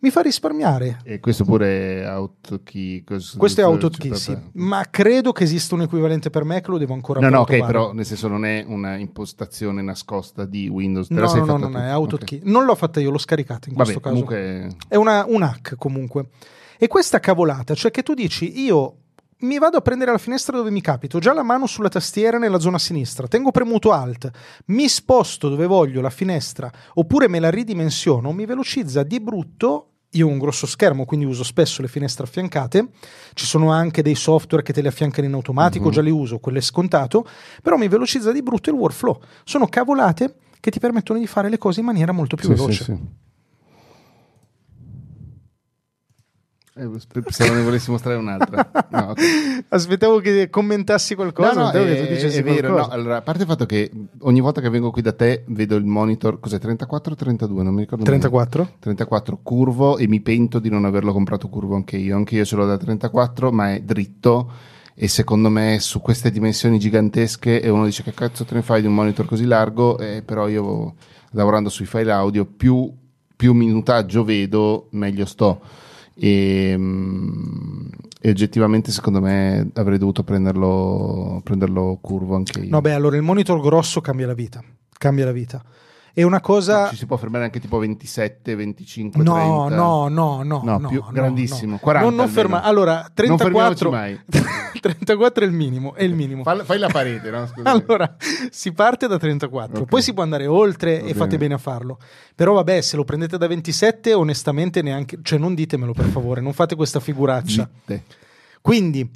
mi 0.00 0.10
fa 0.10 0.20
risparmiare. 0.20 0.98
E 1.04 1.20
questo 1.20 1.44
pure 1.44 2.00
è 2.00 2.02
AutoKey. 2.02 3.04
Questo 3.04 3.60
è 3.60 3.62
AutoKey, 3.62 4.08
cioè, 4.10 4.18
sì. 4.18 4.32
vabbè. 4.32 4.46
ma 4.54 4.84
credo 4.90 5.30
che 5.30 5.44
esista 5.44 5.76
un 5.76 5.82
equivalente 5.82 6.28
per 6.28 6.42
Mac, 6.42 6.66
lo 6.66 6.78
devo 6.78 6.92
ancora 6.94 7.20
No, 7.20 7.28
no, 7.28 7.40
ok, 7.40 7.46
provare. 7.46 7.72
però 7.72 7.92
nel 7.92 8.04
senso 8.04 8.26
non 8.26 8.44
è 8.44 8.64
una 8.66 8.96
impostazione 8.96 9.80
nascosta 9.80 10.44
di 10.44 10.66
Windows. 10.68 11.08
No, 11.10 11.20
no, 11.20 11.44
no, 11.44 11.56
non 11.56 11.70
tu. 11.70 11.76
è 11.78 11.82
Ok. 11.84 11.90
AutoKey. 11.92 12.40
Non 12.44 12.64
l'ho 12.64 12.74
fatta 12.74 12.98
io, 12.98 13.10
l'ho 13.12 13.18
scaricata 13.18 13.68
in 13.68 13.76
Vabbè, 13.76 13.92
questo 13.92 14.00
caso. 14.00 14.24
comunque 14.24 14.74
È 14.88 14.96
una, 14.96 15.24
un 15.28 15.42
hack 15.42 15.76
comunque. 15.76 16.26
E 16.78 16.88
questa 16.88 17.20
cavolata, 17.20 17.74
cioè 17.76 17.92
che 17.92 18.02
tu 18.02 18.12
dici 18.14 18.60
io 18.60 19.01
mi 19.42 19.58
vado 19.58 19.76
a 19.76 19.80
prendere 19.80 20.10
la 20.10 20.18
finestra 20.18 20.56
dove 20.56 20.70
mi 20.70 20.80
capito, 20.80 21.16
ho 21.18 21.20
già 21.20 21.32
la 21.32 21.42
mano 21.42 21.66
sulla 21.66 21.88
tastiera 21.88 22.38
nella 22.38 22.58
zona 22.58 22.78
sinistra, 22.78 23.28
tengo 23.28 23.50
premuto 23.50 23.92
Alt, 23.92 24.30
mi 24.66 24.88
sposto 24.88 25.48
dove 25.48 25.66
voglio 25.66 26.00
la 26.00 26.10
finestra 26.10 26.70
oppure 26.94 27.28
me 27.28 27.38
la 27.38 27.50
ridimensiono, 27.50 28.32
mi 28.32 28.46
velocizza 28.46 29.02
di 29.02 29.20
brutto. 29.20 29.86
Io 30.14 30.26
ho 30.26 30.30
un 30.30 30.36
grosso 30.38 30.66
schermo, 30.66 31.06
quindi 31.06 31.24
uso 31.24 31.42
spesso 31.42 31.80
le 31.80 31.88
finestre 31.88 32.24
affiancate. 32.24 32.88
Ci 33.32 33.46
sono 33.46 33.70
anche 33.72 34.02
dei 34.02 34.14
software 34.14 34.62
che 34.62 34.74
te 34.74 34.82
le 34.82 34.88
affiancano 34.88 35.26
in 35.26 35.32
automatico, 35.32 35.86
Mhm. 35.86 35.90
già 35.90 36.02
li 36.02 36.10
uso, 36.10 36.38
quello 36.38 36.58
è 36.58 36.60
scontato, 36.60 37.26
però 37.62 37.78
mi 37.78 37.88
velocizza 37.88 38.30
di 38.30 38.42
brutto 38.42 38.68
il 38.68 38.76
workflow. 38.76 39.18
Sono 39.44 39.66
cavolate 39.68 40.34
che 40.60 40.70
ti 40.70 40.78
permettono 40.80 41.18
di 41.18 41.26
fare 41.26 41.48
le 41.48 41.56
cose 41.56 41.80
in 41.80 41.86
maniera 41.86 42.12
molto 42.12 42.36
più 42.36 42.48
Sì, 42.48 42.54
veloce. 42.54 42.72
sì, 42.72 42.84
sì. 42.84 42.98
Eh, 46.74 46.88
sp- 46.96 47.20
pensavo 47.20 47.52
ne 47.52 47.62
volessi 47.62 47.90
mostrare 47.90 48.16
un'altra. 48.18 48.70
No, 48.92 49.10
ok. 49.10 49.64
Aspettavo 49.68 50.18
che 50.20 50.48
commentassi 50.50 51.14
qualcosa, 51.14 51.52
No, 51.54 51.60
no, 51.64 51.70
è, 51.70 51.94
che 51.94 52.06
tu 52.06 52.12
dicessi 52.12 52.38
è 52.38 52.42
vero. 52.42 52.76
no, 52.76 52.88
allora, 52.88 53.16
a 53.18 53.22
parte 53.22 53.42
il 53.42 53.48
fatto 53.48 53.64
che 53.66 53.90
ogni 54.20 54.40
volta 54.40 54.60
che 54.60 54.68
vengo 54.68 54.90
qui 54.90 55.00
da 55.02 55.12
te 55.12 55.44
vedo 55.48 55.76
il 55.76 55.84
monitor, 55.84 56.38
cos'è 56.40 56.58
34 56.58 57.12
o 57.12 57.16
32? 57.16 57.62
Non 57.62 57.72
mi 57.74 57.80
ricordo. 57.80 58.04
bene. 58.04 58.18
34? 58.18 58.76
34 58.78 59.40
curvo 59.42 59.96
e 59.96 60.06
mi 60.08 60.20
pento 60.20 60.58
di 60.58 60.68
non 60.68 60.84
averlo 60.84 61.12
comprato 61.12 61.48
curvo 61.48 61.74
anche 61.74 61.96
io. 61.96 62.16
Anche 62.16 62.36
io 62.36 62.44
ce 62.44 62.56
l'ho 62.56 62.66
da 62.66 62.76
34, 62.76 63.50
ma 63.50 63.72
è 63.74 63.80
dritto. 63.80 64.50
E 64.94 65.08
secondo 65.08 65.48
me 65.48 65.78
su 65.80 66.00
queste 66.02 66.30
dimensioni 66.30 66.78
gigantesche, 66.78 67.62
e 67.62 67.68
uno 67.70 67.86
dice 67.86 68.02
che 68.02 68.12
cazzo 68.12 68.44
te 68.44 68.54
ne 68.54 68.62
fai 68.62 68.82
di 68.82 68.86
un 68.86 68.94
monitor 68.94 69.24
così 69.26 69.46
largo, 69.46 69.98
eh, 69.98 70.22
però 70.22 70.48
io 70.48 70.94
lavorando 71.30 71.70
sui 71.70 71.86
file 71.86 72.12
audio, 72.12 72.44
più, 72.44 72.92
più 73.34 73.54
minutaggio 73.54 74.22
vedo, 74.22 74.88
meglio 74.90 75.24
sto. 75.24 75.60
E, 76.24 76.76
mm, 76.78 77.88
e 78.20 78.30
oggettivamente 78.30 78.92
secondo 78.92 79.20
me 79.20 79.68
avrei 79.74 79.98
dovuto 79.98 80.22
prenderlo, 80.22 81.40
prenderlo 81.42 81.98
curvo 82.00 82.36
anche 82.36 82.60
io. 82.60 82.70
No, 82.70 82.80
beh, 82.80 82.92
allora 82.92 83.16
il 83.16 83.22
monitor 83.22 83.60
grosso 83.60 84.00
cambia 84.00 84.28
la 84.28 84.34
vita. 84.34 84.62
Cambia 84.96 85.24
la 85.24 85.32
vita. 85.32 85.60
È 86.14 86.22
una 86.22 86.40
cosa. 86.40 86.88
Ci 86.90 86.96
si 86.96 87.06
può 87.06 87.16
fermare 87.16 87.44
anche 87.44 87.58
tipo 87.58 87.78
27, 87.78 88.54
25, 88.54 89.22
No, 89.22 89.34
30. 89.34 89.74
no, 89.76 90.08
no, 90.08 90.42
no, 90.42 90.60
No, 90.62 90.78
no, 90.78 90.88
più 90.88 91.00
no, 91.00 91.10
grandissimo, 91.10 91.72
no. 91.72 91.78
40 91.78 92.08
Non, 92.08 92.16
non 92.18 92.28
ferma- 92.28 92.62
Allora, 92.62 92.94
Non 92.96 93.10
34 93.14 93.90
fermiamoci 93.90 93.90
mai. 93.90 94.20
34 94.82 95.44
è 95.44 95.46
il 95.46 95.52
minimo, 95.54 95.94
è 95.94 96.02
il 96.02 96.14
minimo. 96.14 96.42
Fai, 96.42 96.60
fai 96.64 96.78
la 96.78 96.88
parete, 96.88 97.30
no? 97.30 97.46
Scusa. 97.52 97.70
Allora, 97.70 98.14
si 98.50 98.72
parte 98.72 99.06
da 99.06 99.18
34, 99.18 99.82
Ok. 99.82 99.88
poi 99.88 100.02
si 100.02 100.12
può 100.12 100.22
andare 100.22 100.46
oltre 100.46 101.00
Va 101.00 101.06
e 101.06 101.14
fate 101.14 101.26
bene. 101.26 101.38
bene 101.38 101.54
a 101.54 101.58
farlo. 101.58 101.98
Però 102.34 102.52
vabbè, 102.54 102.80
se 102.82 102.96
lo 102.96 103.04
prendete 103.04 103.38
da 103.38 103.46
27, 103.46 104.12
onestamente 104.12 104.82
neanche, 104.82 105.18
cioè 105.22 105.38
non 105.38 105.54
ditemelo 105.54 105.92
per 105.92 106.06
favore, 106.06 106.40
non 106.40 106.52
fate 106.52 106.74
questa 106.76 107.00
figuraccia. 107.00 107.68
Zitte. 107.72 108.02
Quindi 108.60 109.08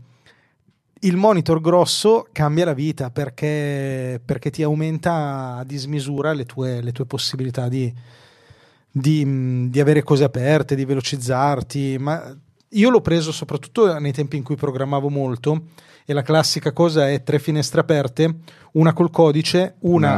il 1.00 1.16
monitor 1.16 1.60
grosso 1.60 2.26
cambia 2.32 2.64
la 2.64 2.72
vita 2.72 3.10
perché, 3.10 4.20
perché 4.24 4.50
ti 4.50 4.62
aumenta 4.62 5.56
a 5.56 5.64
dismisura 5.64 6.32
le 6.32 6.46
tue, 6.46 6.80
le 6.80 6.92
tue 6.92 7.04
possibilità 7.04 7.68
di, 7.68 7.92
di, 8.90 9.68
di 9.68 9.80
avere 9.80 10.02
cose 10.02 10.24
aperte, 10.24 10.74
di 10.74 10.84
velocizzarti. 10.84 11.96
Ma 11.98 12.34
io 12.70 12.90
l'ho 12.90 13.00
preso 13.00 13.30
soprattutto 13.30 13.98
nei 13.98 14.12
tempi 14.12 14.36
in 14.36 14.42
cui 14.42 14.56
programmavo 14.56 15.10
molto 15.10 15.66
e 16.04 16.12
la 16.12 16.22
classica 16.22 16.72
cosa 16.72 17.10
è 17.10 17.22
tre 17.22 17.38
finestre 17.38 17.80
aperte, 17.80 18.36
una 18.72 18.92
col 18.92 19.10
codice, 19.10 19.74
una. 19.80 20.12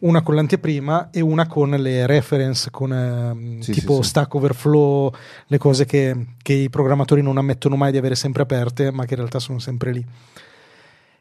Una 0.00 0.22
con 0.22 0.34
l'anteprima 0.34 1.10
e 1.10 1.20
una 1.20 1.46
con 1.46 1.70
le 1.70 2.06
reference, 2.06 2.70
con 2.70 2.92
ehm, 2.92 3.60
Sì, 3.60 3.72
tipo 3.72 4.02
sì. 4.02 4.08
Stack 4.08 4.34
Overflow, 4.34 5.12
le 5.46 5.58
cose 5.58 5.84
che, 5.84 6.34
che 6.42 6.52
i 6.52 6.70
programmatori 6.70 7.22
non 7.22 7.38
ammettono 7.38 7.76
mai 7.76 7.92
di 7.92 7.98
avere 7.98 8.14
sempre 8.14 8.42
aperte, 8.42 8.90
ma 8.90 9.04
che 9.04 9.14
in 9.14 9.18
realtà 9.20 9.38
sono 9.38 9.58
sempre 9.58 9.92
lì. 9.92 10.04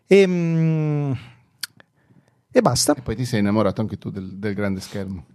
E, 0.08 0.28
mm, 0.28 1.12
e 2.52 2.62
basta. 2.62 2.96
E 2.96 3.02
poi 3.02 3.16
ti 3.16 3.26
sei 3.26 3.40
innamorato 3.40 3.82
anche 3.82 3.98
tu 3.98 4.10
del, 4.10 4.38
del 4.38 4.54
grande 4.54 4.80
schermo. 4.80 5.26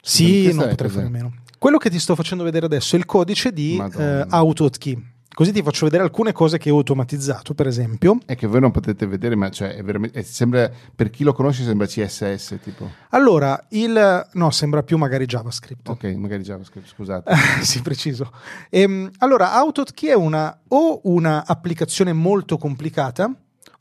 Sì, 0.00 0.52
non 0.52 0.68
potrei 0.68 0.90
fare 0.90 1.08
meno. 1.08 1.34
Quello 1.58 1.78
che 1.78 1.88
ti 1.88 1.98
sto 1.98 2.14
facendo 2.14 2.44
vedere 2.44 2.66
adesso 2.66 2.94
è 2.94 2.98
il 2.98 3.06
codice 3.06 3.52
di 3.52 3.82
eh, 3.96 4.24
AutoHotkey. 4.28 5.12
Così 5.34 5.50
ti 5.50 5.62
faccio 5.62 5.86
vedere 5.86 6.04
alcune 6.04 6.30
cose 6.30 6.58
che 6.58 6.70
ho 6.70 6.76
automatizzato, 6.76 7.54
per 7.54 7.66
esempio. 7.66 8.18
È 8.24 8.36
che 8.36 8.46
voi 8.46 8.60
non 8.60 8.70
potete 8.70 9.04
vedere, 9.04 9.34
ma 9.34 9.50
cioè, 9.50 9.74
è 9.74 9.82
veramente, 9.82 10.20
è- 10.20 10.22
sembra, 10.22 10.70
per 10.94 11.10
chi 11.10 11.24
lo 11.24 11.32
conosce 11.32 11.64
sembra 11.64 11.86
CSS 11.86 12.58
tipo. 12.62 12.88
Allora, 13.10 13.60
il... 13.70 14.28
no, 14.32 14.50
sembra 14.50 14.84
più 14.84 14.96
magari 14.96 15.26
JavaScript. 15.26 15.88
Ok, 15.88 16.04
magari 16.14 16.44
JavaScript, 16.44 16.86
scusate. 16.86 17.34
sì, 17.62 17.82
preciso. 17.82 18.30
Ehm, 18.70 19.10
allora, 19.18 19.54
AutoHotkey 19.54 20.10
è 20.10 20.14
una, 20.14 20.56
o 20.68 21.00
una 21.02 21.44
applicazione 21.44 22.12
molto 22.12 22.56
complicata 22.56 23.28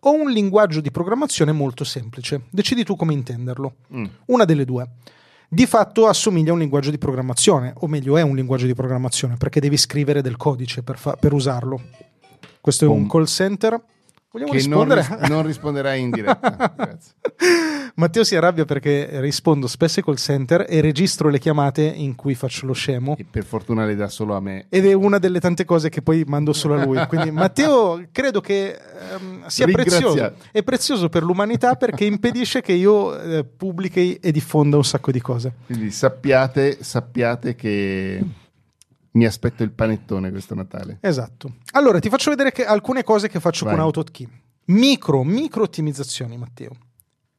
o 0.05 0.11
un 0.11 0.31
linguaggio 0.31 0.81
di 0.81 0.89
programmazione 0.89 1.51
molto 1.51 1.83
semplice. 1.83 2.45
Decidi 2.49 2.83
tu 2.83 2.95
come 2.95 3.13
intenderlo. 3.13 3.75
Mm. 3.93 4.05
Una 4.25 4.45
delle 4.45 4.65
due. 4.65 4.87
Di 5.53 5.67
fatto 5.67 6.07
assomiglia 6.07 6.49
a 6.49 6.53
un 6.53 6.59
linguaggio 6.59 6.89
di 6.89 6.97
programmazione, 6.97 7.75
o 7.81 7.87
meglio 7.87 8.17
è 8.17 8.23
un 8.23 8.35
linguaggio 8.35 8.65
di 8.65 8.73
programmazione, 8.73 9.35
perché 9.37 9.59
devi 9.59 9.77
scrivere 9.77 10.23
del 10.23 10.35
codice 10.35 10.81
per, 10.81 10.97
fa- 10.97 11.15
per 11.15 11.31
usarlo. 11.31 11.79
Questo 12.59 12.85
è 12.85 12.87
un 12.87 13.05
Boom. 13.05 13.07
call 13.07 13.25
center. 13.25 13.79
Vogliamo 14.33 14.51
Che 14.51 14.67
non, 14.67 14.87
rispondere? 14.89 15.17
ris- 15.19 15.29
non 15.29 15.45
risponderai 15.45 16.01
in 16.01 16.09
diretta. 16.09 16.73
Grazie. 16.75 17.11
Matteo 17.95 18.23
si 18.23 18.35
arrabbia 18.35 18.65
perché 18.65 19.21
rispondo 19.21 19.67
spesso 19.67 19.99
ai 19.99 20.05
call 20.05 20.15
center 20.15 20.65
e 20.67 20.81
registro 20.81 21.29
le 21.29 21.37
chiamate 21.37 21.83
in 21.83 22.15
cui 22.15 22.33
faccio 22.33 22.65
lo 22.65 22.73
scemo. 22.73 23.15
E 23.15 23.27
per 23.29 23.43
fortuna 23.43 23.85
le 23.85 23.95
dà 23.95 24.07
solo 24.07 24.35
a 24.35 24.39
me. 24.39 24.65
Ed 24.69 24.87
è 24.87 24.93
una 24.93 25.19
delle 25.19 25.39
tante 25.39 25.65
cose 25.65 25.89
che 25.89 26.01
poi 26.01 26.23
mando 26.25 26.51
solo 26.51 26.73
a 26.73 26.83
lui. 26.83 27.05
Quindi 27.05 27.29
Matteo 27.29 28.03
credo 28.11 28.41
che 28.41 28.75
ehm, 29.11 29.45
sia 29.45 29.67
prezioso. 29.67 30.33
È 30.51 30.63
prezioso 30.63 31.09
per 31.09 31.21
l'umanità 31.21 31.75
perché 31.75 32.05
impedisce 32.05 32.61
che 32.61 32.73
io 32.73 33.15
eh, 33.19 33.43
pubblichi 33.43 34.15
e 34.15 34.31
diffonda 34.31 34.77
un 34.77 34.83
sacco 34.83 35.11
di 35.11 35.21
cose. 35.21 35.53
Quindi 35.67 35.91
sappiate, 35.91 36.79
sappiate 36.81 37.53
che 37.53 38.19
mi 39.13 39.25
aspetto 39.25 39.63
il 39.63 39.71
panettone 39.71 40.29
questo 40.31 40.53
Natale. 40.55 40.97
Esatto. 41.01 41.55
Allora, 41.71 41.99
ti 41.99 42.09
faccio 42.09 42.29
vedere 42.29 42.51
che- 42.51 42.65
alcune 42.65 43.03
cose 43.03 43.27
che 43.29 43.39
faccio 43.39 43.65
Vai. 43.65 43.75
con 43.75 43.83
AutoKey. 43.83 44.27
Micro, 44.65 45.23
micro 45.23 45.63
ottimizzazioni, 45.63 46.37
Matteo. 46.37 46.71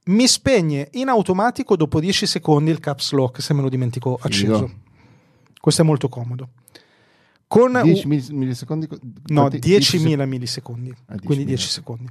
Mi 0.06 0.26
spegne 0.28 0.88
in 0.92 1.08
automatico 1.08 1.76
dopo 1.76 1.98
10 1.98 2.26
secondi 2.26 2.70
il 2.70 2.78
caps 2.78 3.12
lock 3.12 3.40
se 3.42 3.54
me 3.54 3.62
lo 3.62 3.68
dimentico 3.70 4.18
Figo. 4.20 4.26
acceso. 4.56 4.70
Questo 5.60 5.80
è 5.82 5.84
molto 5.84 6.08
comodo. 6.10 6.50
Con 7.46 7.80
10 7.82 8.06
millis- 8.06 8.28
millisecondi? 8.30 8.86
co- 8.86 8.98
No, 9.26 9.40
quanti- 9.42 9.58
10.000 9.58 10.26
millisecondi, 10.26 10.90
Ah, 10.90 10.94
10.000. 11.14 11.24
quindi 11.24 11.44
10 11.44 11.68
secondi. 11.68 12.06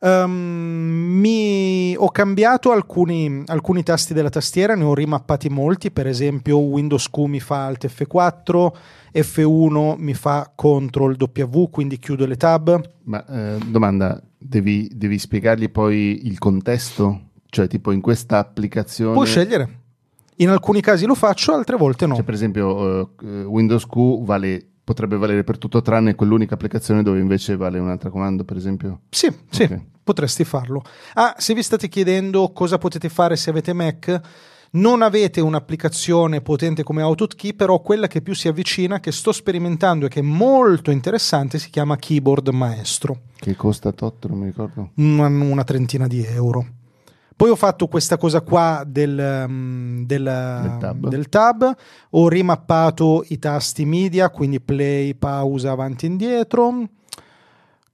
Ehm, 0.00 0.30
mi- 1.20 1.94
ho 1.96 2.08
cambiato 2.10 2.70
alcuni, 2.70 3.42
alcuni 3.46 3.82
tasti 3.82 4.14
della 4.14 4.30
tastiera, 4.30 4.74
ne 4.74 4.84
ho 4.84 4.94
rimappati 4.94 5.48
molti, 5.48 5.90
per 5.90 6.06
esempio 6.06 6.58
Windows 6.58 7.10
Q 7.10 7.18
mi 7.26 7.40
fa 7.40 7.66
Alt 7.66 7.86
F4, 7.86 8.72
F1 9.12 9.94
mi 9.98 10.14
fa 10.14 10.52
Ctrl 10.54 11.16
W, 11.18 11.62
quindi 11.70 11.98
chiudo 11.98 12.26
le 12.26 12.36
tab. 12.36 12.80
Ma 13.04 13.24
eh, 13.26 13.58
domanda, 13.66 14.20
devi, 14.38 14.88
devi 14.94 15.18
spiegargli 15.18 15.70
poi 15.70 16.26
il 16.26 16.38
contesto? 16.38 17.22
Cioè, 17.50 17.66
tipo 17.66 17.90
in 17.92 18.00
questa 18.00 18.38
applicazione... 18.38 19.14
Puoi 19.14 19.26
scegliere. 19.26 19.76
In 20.36 20.50
alcuni 20.50 20.80
casi 20.80 21.06
lo 21.06 21.14
faccio, 21.16 21.52
altre 21.54 21.76
volte 21.76 22.06
no. 22.06 22.14
Cioè, 22.14 22.22
per 22.24 22.34
esempio, 22.34 23.10
eh, 23.22 23.42
Windows 23.44 23.86
Q 23.86 24.22
vale- 24.24 24.66
potrebbe 24.88 25.18
valere 25.18 25.44
per 25.44 25.58
tutto 25.58 25.82
tranne 25.82 26.14
quell'unica 26.14 26.54
applicazione 26.54 27.02
dove 27.02 27.18
invece 27.20 27.56
vale 27.56 27.78
un 27.78 27.90
altro 27.90 28.10
comando, 28.10 28.42
per 28.44 28.56
esempio. 28.56 29.00
Sì, 29.10 29.30
sì, 29.50 29.64
Ok. 29.64 29.80
potresti 30.02 30.44
farlo. 30.44 30.82
Ah, 31.12 31.34
se 31.36 31.52
vi 31.52 31.62
state 31.62 31.88
chiedendo 31.88 32.52
cosa 32.52 32.78
potete 32.78 33.10
fare 33.10 33.36
se 33.36 33.50
avete 33.50 33.74
Mac, 33.74 34.20
non 34.70 35.02
avete 35.02 35.42
un'applicazione 35.42 36.40
potente 36.40 36.82
come 36.84 37.02
AutoKey, 37.02 37.52
però 37.52 37.80
quella 37.80 38.06
che 38.06 38.22
più 38.22 38.34
si 38.34 38.48
avvicina, 38.48 38.98
che 39.00 39.12
sto 39.12 39.32
sperimentando 39.32 40.06
e 40.06 40.08
che 40.08 40.20
è 40.20 40.22
molto 40.22 40.90
interessante, 40.90 41.58
si 41.58 41.68
chiama 41.68 41.96
Keyboard 41.96 42.48
Maestro, 42.48 43.20
Che 43.38 43.54
costa 43.56 43.92
tot, 43.92 44.26
non 44.26 44.38
mi 44.38 44.46
ricordo. 44.46 44.92
una, 44.96 45.26
una 45.26 45.64
trentina 45.64 46.06
di 46.06 46.24
euro. 46.24 46.66
Poi 47.38 47.50
ho 47.50 47.54
fatto 47.54 47.86
questa 47.86 48.16
cosa 48.16 48.40
qua 48.40 48.82
del, 48.84 49.44
um, 49.46 50.04
del, 50.04 50.76
tab. 50.80 51.06
del 51.06 51.28
tab, 51.28 51.72
ho 52.10 52.28
rimappato 52.28 53.24
i 53.28 53.38
tasti 53.38 53.84
media, 53.84 54.28
quindi 54.28 54.60
play, 54.60 55.14
pausa, 55.14 55.70
avanti 55.70 56.06
e 56.06 56.08
indietro. 56.08 56.88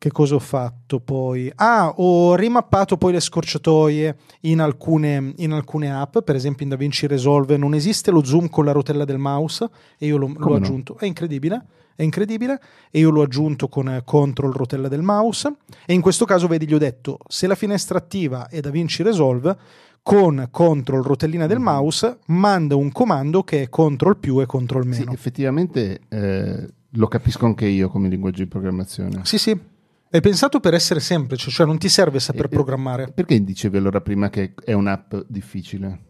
Che 0.05 0.11
cosa 0.13 0.35
ho 0.35 0.39
fatto 0.39 1.01
poi? 1.01 1.51
Ah, 1.55 1.89
ho 1.97 2.35
rimappato 2.35 2.99
poi 2.99 3.13
le 3.13 3.21
scorciatoie 3.21 4.17
in 4.41 4.61
alcune, 4.61 5.33
in 5.39 5.53
alcune 5.53 5.91
app, 5.91 6.19
per 6.19 6.35
esempio 6.35 6.65
in 6.65 6.69
DaVinci 6.73 7.07
Resolve 7.07 7.57
non 7.57 7.73
esiste 7.73 8.11
lo 8.11 8.23
zoom 8.23 8.51
con 8.51 8.67
la 8.67 8.73
rotella 8.73 9.07
del 9.07 9.17
mouse 9.17 9.67
e 9.97 10.05
io 10.05 10.19
l'ho, 10.19 10.31
l'ho 10.37 10.49
no? 10.51 10.55
aggiunto. 10.57 10.99
È 10.99 11.07
incredibile, 11.07 11.65
è 11.97 12.03
incredibile 12.03 12.61
e 12.91 12.99
io 12.99 13.09
l'ho 13.09 13.23
aggiunto 13.23 13.69
con 13.69 13.89
eh, 13.89 14.03
control 14.05 14.53
rotella 14.53 14.89
del 14.89 15.01
mouse 15.01 15.55
e 15.87 15.95
in 15.95 16.03
questo 16.03 16.27
caso 16.27 16.49
vedi 16.49 16.67
gli 16.67 16.75
ho 16.75 16.79
detto 16.79 17.17
se 17.27 17.47
la 17.47 17.55
finestra 17.55 17.97
attiva 17.97 18.49
è 18.49 18.61
DaVinci 18.61 19.03
Resolve 19.03 19.57
con 20.03 20.49
control 20.51 21.03
rotellina 21.03 21.47
del 21.47 21.57
Mhm. 21.61 21.65
mouse 21.65 22.19
manda 22.27 22.77
un 22.77 22.93
comando 22.93 23.43
che 23.43 23.63
è 23.63 23.69
control 23.71 24.19
più 24.19 24.39
e 24.43 24.45
control 24.45 24.83
Sì, 24.93 24.99
meno. 24.99 25.13
effettivamente 25.13 26.01
eh, 26.11 26.69
lo 26.91 27.09
capisco 27.09 27.47
anche 27.47 27.65
io 27.65 27.89
come 27.89 28.11
linguaggio 28.11 28.43
di 28.43 28.49
programmazione. 28.51 29.21
Sì, 29.23 29.39
sì. 29.39 29.59
È 30.15 30.21
pensato 30.21 30.61
per 30.61 30.75
essere 30.75 31.01
semplice, 31.01 31.51
cioè 31.51 31.67
non 31.67 31.77
ti 31.77 31.89
serve 31.89 32.21
saper 32.21 32.45
E- 32.45 32.49
programmare. 32.49 33.11
Perché 33.13 33.43
dicevi 33.43 33.79
allora 33.79 34.01
prima 34.01 34.31
che 34.31 34.55
è 34.65 34.73
un'app 34.73 35.13
difficile? 35.27 36.03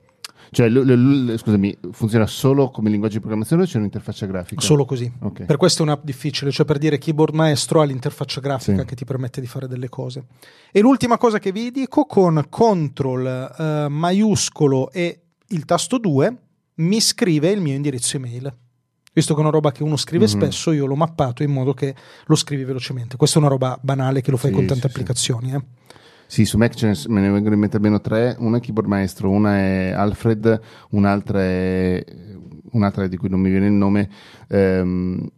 Cioè, 0.51 0.69
l- 0.69 0.75
l- 0.85 1.33
l- 1.33 1.39
scusami, 1.39 1.75
funziona 1.91 2.27
solo 2.27 2.69
come 2.69 2.91
linguaggio 2.91 3.15
di 3.15 3.21
programmazione 3.21 3.63
o 3.63 3.65
c'è 3.65 3.79
un'interfaccia 3.79 4.27
grafica? 4.27 4.61
Solo 4.61 4.85
così. 4.85 5.11
Ok. 5.21 5.45
Per 5.47 5.57
questo 5.57 5.83
è 5.83 5.87
un'app 5.87 6.05
difficile, 6.05 6.51
cioè 6.51 6.67
per 6.67 6.77
dire 6.77 6.99
keyboard 6.99 7.33
maestro 7.35 7.81
ha 7.81 7.85
l'interfaccia 7.87 8.41
grafica 8.41 8.81
Sì. 8.81 8.85
che 8.85 8.95
ti 8.95 9.07
permette 9.07 9.41
di 9.41 9.47
fare 9.47 9.67
delle 9.67 9.89
cose. 9.89 10.27
E 10.71 10.81
l'ultima 10.81 11.17
cosa 11.17 11.39
che 11.39 11.51
vi 11.51 11.71
dico, 11.71 12.05
con 12.05 12.45
control 12.51 13.55
eh, 13.59 13.89
maiuscolo 13.89 14.91
e 14.91 15.21
il 15.49 15.65
tasto 15.65 15.97
2 15.97 16.37
mi 16.75 17.01
scrive 17.01 17.49
il 17.51 17.63
mio 17.63 17.75
indirizzo 17.75 18.19
email. 18.19 18.55
Visto 19.15 19.33
che 19.35 19.39
è 19.39 19.43
una 19.43 19.53
roba 19.53 19.71
che 19.71 19.85
uno 19.85 19.97
scrive 19.97 20.25
Mhm. 20.25 20.31
spesso, 20.31 20.73
io 20.73 20.87
l'ho 20.87 20.97
mappato 20.97 21.45
in 21.45 21.53
modo 21.53 21.73
che 21.73 21.95
lo 22.27 22.35
scrivi 22.35 22.65
velocemente. 22.65 23.17
Questa 23.17 23.37
è 23.39 23.41
una 23.41 23.49
roba 23.49 23.79
banale 23.81 24.21
che 24.21 24.33
lo 24.33 24.37
fai 24.37 24.51
Sì, 24.51 24.57
con 24.57 24.67
tante 24.67 24.83
sì, 24.89 24.89
sì. 24.89 24.93
applicazioni. 24.93 25.53
eh. 25.55 25.63
Sì, 26.27 26.45
su 26.45 26.57
Mac 26.59 26.83
ne, 26.83 26.95
me 27.09 27.21
ne 27.21 27.31
vengono 27.31 27.55
in 27.55 27.61
mente 27.61 27.77
almeno 27.77 28.01
tre. 28.01 28.35
Una 28.41 28.57
è 28.57 28.61
Keyboard 28.61 28.89
Maestro, 28.89 29.31
una 29.31 29.57
è 29.57 29.93
Alfred, 29.93 30.61
un'altra 30.91 31.41
è 31.41 32.05
un'altra 32.73 33.07
di 33.07 33.17
cui 33.17 33.29
non 33.29 33.39
mi 33.41 33.51
viene 33.51 33.67
il 33.67 33.73
nome. 33.73 34.11
Ehm, 34.49 35.31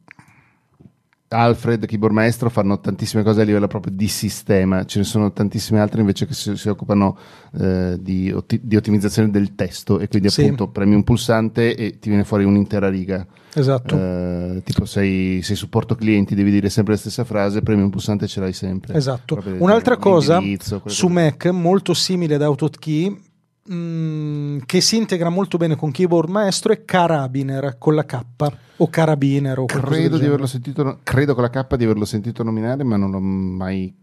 Alfred, 1.29 1.87
Keyboard 1.87 2.15
Maestro 2.15 2.49
fanno 2.51 2.79
tantissime 2.79 3.23
cose 3.23 3.41
a 3.41 3.45
livello 3.45 3.67
proprio 3.67 3.93
di 3.95 4.07
sistema, 4.09 4.85
ce 4.85 4.99
ne 5.01 5.05
sono 5.05 5.33
tantissime 5.33 5.81
altre 5.81 6.01
invece 6.01 6.25
che 6.27 6.35
si, 6.35 6.57
si 6.57 6.69
occupano 6.69 7.17
eh, 7.59 7.97
di, 8.01 8.31
otti- 8.31 8.61
di 8.63 8.77
ottimizzazione 8.77 9.31
del 9.31 9.55
testo 9.57 9.99
e 9.99 10.07
quindi 10.09 10.29
Sì. 10.31 10.43
appunto 10.43 10.69
premi 10.69 10.95
un 10.95 11.03
pulsante 11.03 11.75
e 11.75 11.99
ti 11.99 12.09
viene 12.09 12.25
fuori 12.25 12.45
un'intera 12.45 12.89
riga. 12.89 13.27
Esatto. 13.55 13.97
Eh, 13.97 14.63
tipo 14.65 14.85
sei, 14.85 15.41
sei 15.43 15.57
supporto 15.57 15.95
clienti, 15.97 16.35
devi 16.35 16.51
dire 16.51 16.69
sempre 16.71 16.93
la 16.93 16.99
stessa 17.01 17.25
frase, 17.25 17.63
premi 17.63 17.83
un 17.83 17.91
pulsante 17.91 18.27
e 18.27 18.29
ce 18.29 18.41
l'hai 18.41 18.53
sempre. 18.53 18.95
Esatto. 18.95 19.35
Proprio 19.35 19.57
Un'altra 19.59 19.97
cosa 19.97 20.41
su. 20.85 21.09
Mac 21.09 21.47
molto 21.47 21.93
simile 21.95 22.35
ad 22.35 22.43
AutoKey 22.43 23.25
mh, 23.67 24.59
che 24.67 24.81
si 24.81 24.97
integra 24.97 25.29
molto 25.29 25.57
bene 25.57 25.77
con 25.77 25.91
Keyboard 25.91 26.29
Maestro 26.29 26.73
è 26.73 26.85
Carabiner 26.85 27.77
con 27.79 27.95
la 27.95 28.05
K 28.05 28.21
o 28.79 28.89
Carabiner 28.89 29.59
o 29.59 29.67
Credo 29.67 30.19
di 30.19 30.27
averlo 30.27 30.47
sentito, 30.47 31.01
credo 31.03 31.35
con 31.35 31.43
la 31.43 31.51
K 31.51 31.77
di 31.77 31.85
averlo 31.85 32.05
sentito 32.05 32.43
nominare, 32.43 32.85
ma 32.85 32.97
non 32.97 33.11
l'ho 33.11 33.21
mai. 33.21 33.95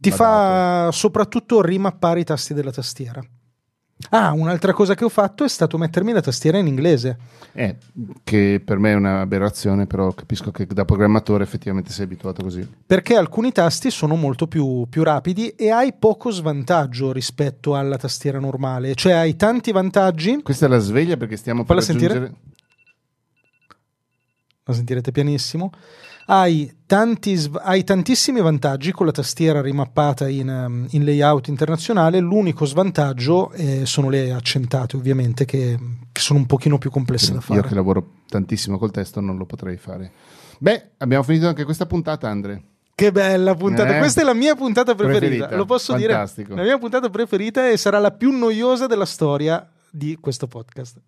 Ti 0.00 0.10
badato. 0.10 0.16
fa 0.16 0.92
soprattutto 0.92 1.62
rimappare 1.62 2.20
i 2.20 2.24
tasti 2.24 2.54
della 2.54 2.70
tastiera. 2.72 3.20
Ah, 4.10 4.32
un'altra 4.32 4.72
cosa 4.72 4.94
che 4.94 5.04
ho 5.04 5.08
fatto 5.08 5.44
è 5.44 5.48
stato 5.48 5.76
mettermi 5.76 6.12
la 6.12 6.20
tastiera 6.20 6.56
in 6.56 6.66
inglese. 6.68 7.18
Eh, 7.52 7.76
che 8.22 8.62
per 8.64 8.78
me 8.78 8.92
è 8.92 8.94
un'aberrazione, 8.94 9.86
però 9.86 10.12
capisco 10.12 10.50
che 10.52 10.66
da 10.66 10.84
programmatore 10.84 11.42
effettivamente 11.42 11.90
sei 11.90 12.04
abituato 12.04 12.42
così. 12.42 12.66
Perché 12.86 13.16
alcuni 13.16 13.50
tasti 13.50 13.90
sono 13.90 14.14
molto 14.14 14.46
più, 14.46 14.86
più 14.88 15.02
rapidi 15.02 15.48
e 15.50 15.70
hai 15.70 15.92
poco 15.92 16.30
svantaggio 16.30 17.10
rispetto 17.12 17.74
alla 17.74 17.96
tastiera 17.96 18.38
normale. 18.38 18.94
Cioè 18.94 19.12
hai 19.12 19.34
tanti 19.36 19.72
vantaggi. 19.72 20.42
Questa 20.42 20.66
è 20.66 20.68
la 20.68 20.78
sveglia 20.78 21.16
perché 21.16 21.36
stiamo 21.36 21.64
per 21.64 21.68
Falla 21.68 21.80
sentire. 21.80 22.12
aggiungere. 22.12 22.36
La 24.64 24.74
sentirete 24.74 25.12
pianissimo. 25.12 25.72
Hai, 26.30 26.70
tanti, 26.84 27.38
hai, 27.62 27.84
tantissimi 27.84 28.40
vantaggi 28.40 28.92
con 28.92 29.06
la 29.06 29.12
tastiera 29.12 29.62
rimappata 29.62 30.28
in, 30.28 30.48
um, 30.48 30.86
in 30.90 31.04
layout 31.04 31.48
internazionale. 31.48 32.18
L'unico 32.20 32.66
svantaggio 32.66 33.50
eh, 33.52 33.86
sono 33.86 34.10
le 34.10 34.32
accentate, 34.32 34.96
ovviamente, 34.96 35.44
che, 35.44 35.78
che, 36.12 36.20
sono 36.20 36.38
un 36.38 36.46
pochino 36.46 36.76
più 36.76 36.90
complesse 36.90 37.32
da 37.32 37.40
fare. 37.40 37.60
Io 37.60 37.66
che 37.66 37.74
lavoro 37.74 38.10
tantissimo 38.28 38.78
col 38.78 38.90
testo 38.90 39.20
non 39.20 39.36
lo 39.38 39.46
potrei 39.46 39.78
fare. 39.78 40.12
Beh, 40.58 40.90
abbiamo 40.98 41.22
finito 41.22 41.48
anche 41.48 41.64
questa 41.64 41.86
puntata, 41.86 42.28
Andre. 42.28 42.62
Che 42.94 43.12
bella 43.12 43.54
puntata, 43.54 43.94
eh? 43.94 43.98
questa 43.98 44.20
è 44.20 44.24
la 44.24 44.34
mia 44.34 44.54
puntata 44.54 44.94
preferita, 44.94 45.20
preferita. 45.20 45.56
lo 45.56 45.64
posso 45.64 45.96
Fantastico. 45.96 46.48
dire. 46.48 46.60
La 46.60 46.68
mia 46.68 46.78
puntata 46.78 47.08
preferita 47.08 47.68
e 47.70 47.76
sarà 47.76 47.98
la 48.00 48.10
più 48.10 48.36
noiosa 48.36 48.86
della 48.86 49.06
storia 49.06 49.66
di 49.90 50.18
questo 50.20 50.46
podcast. 50.46 51.00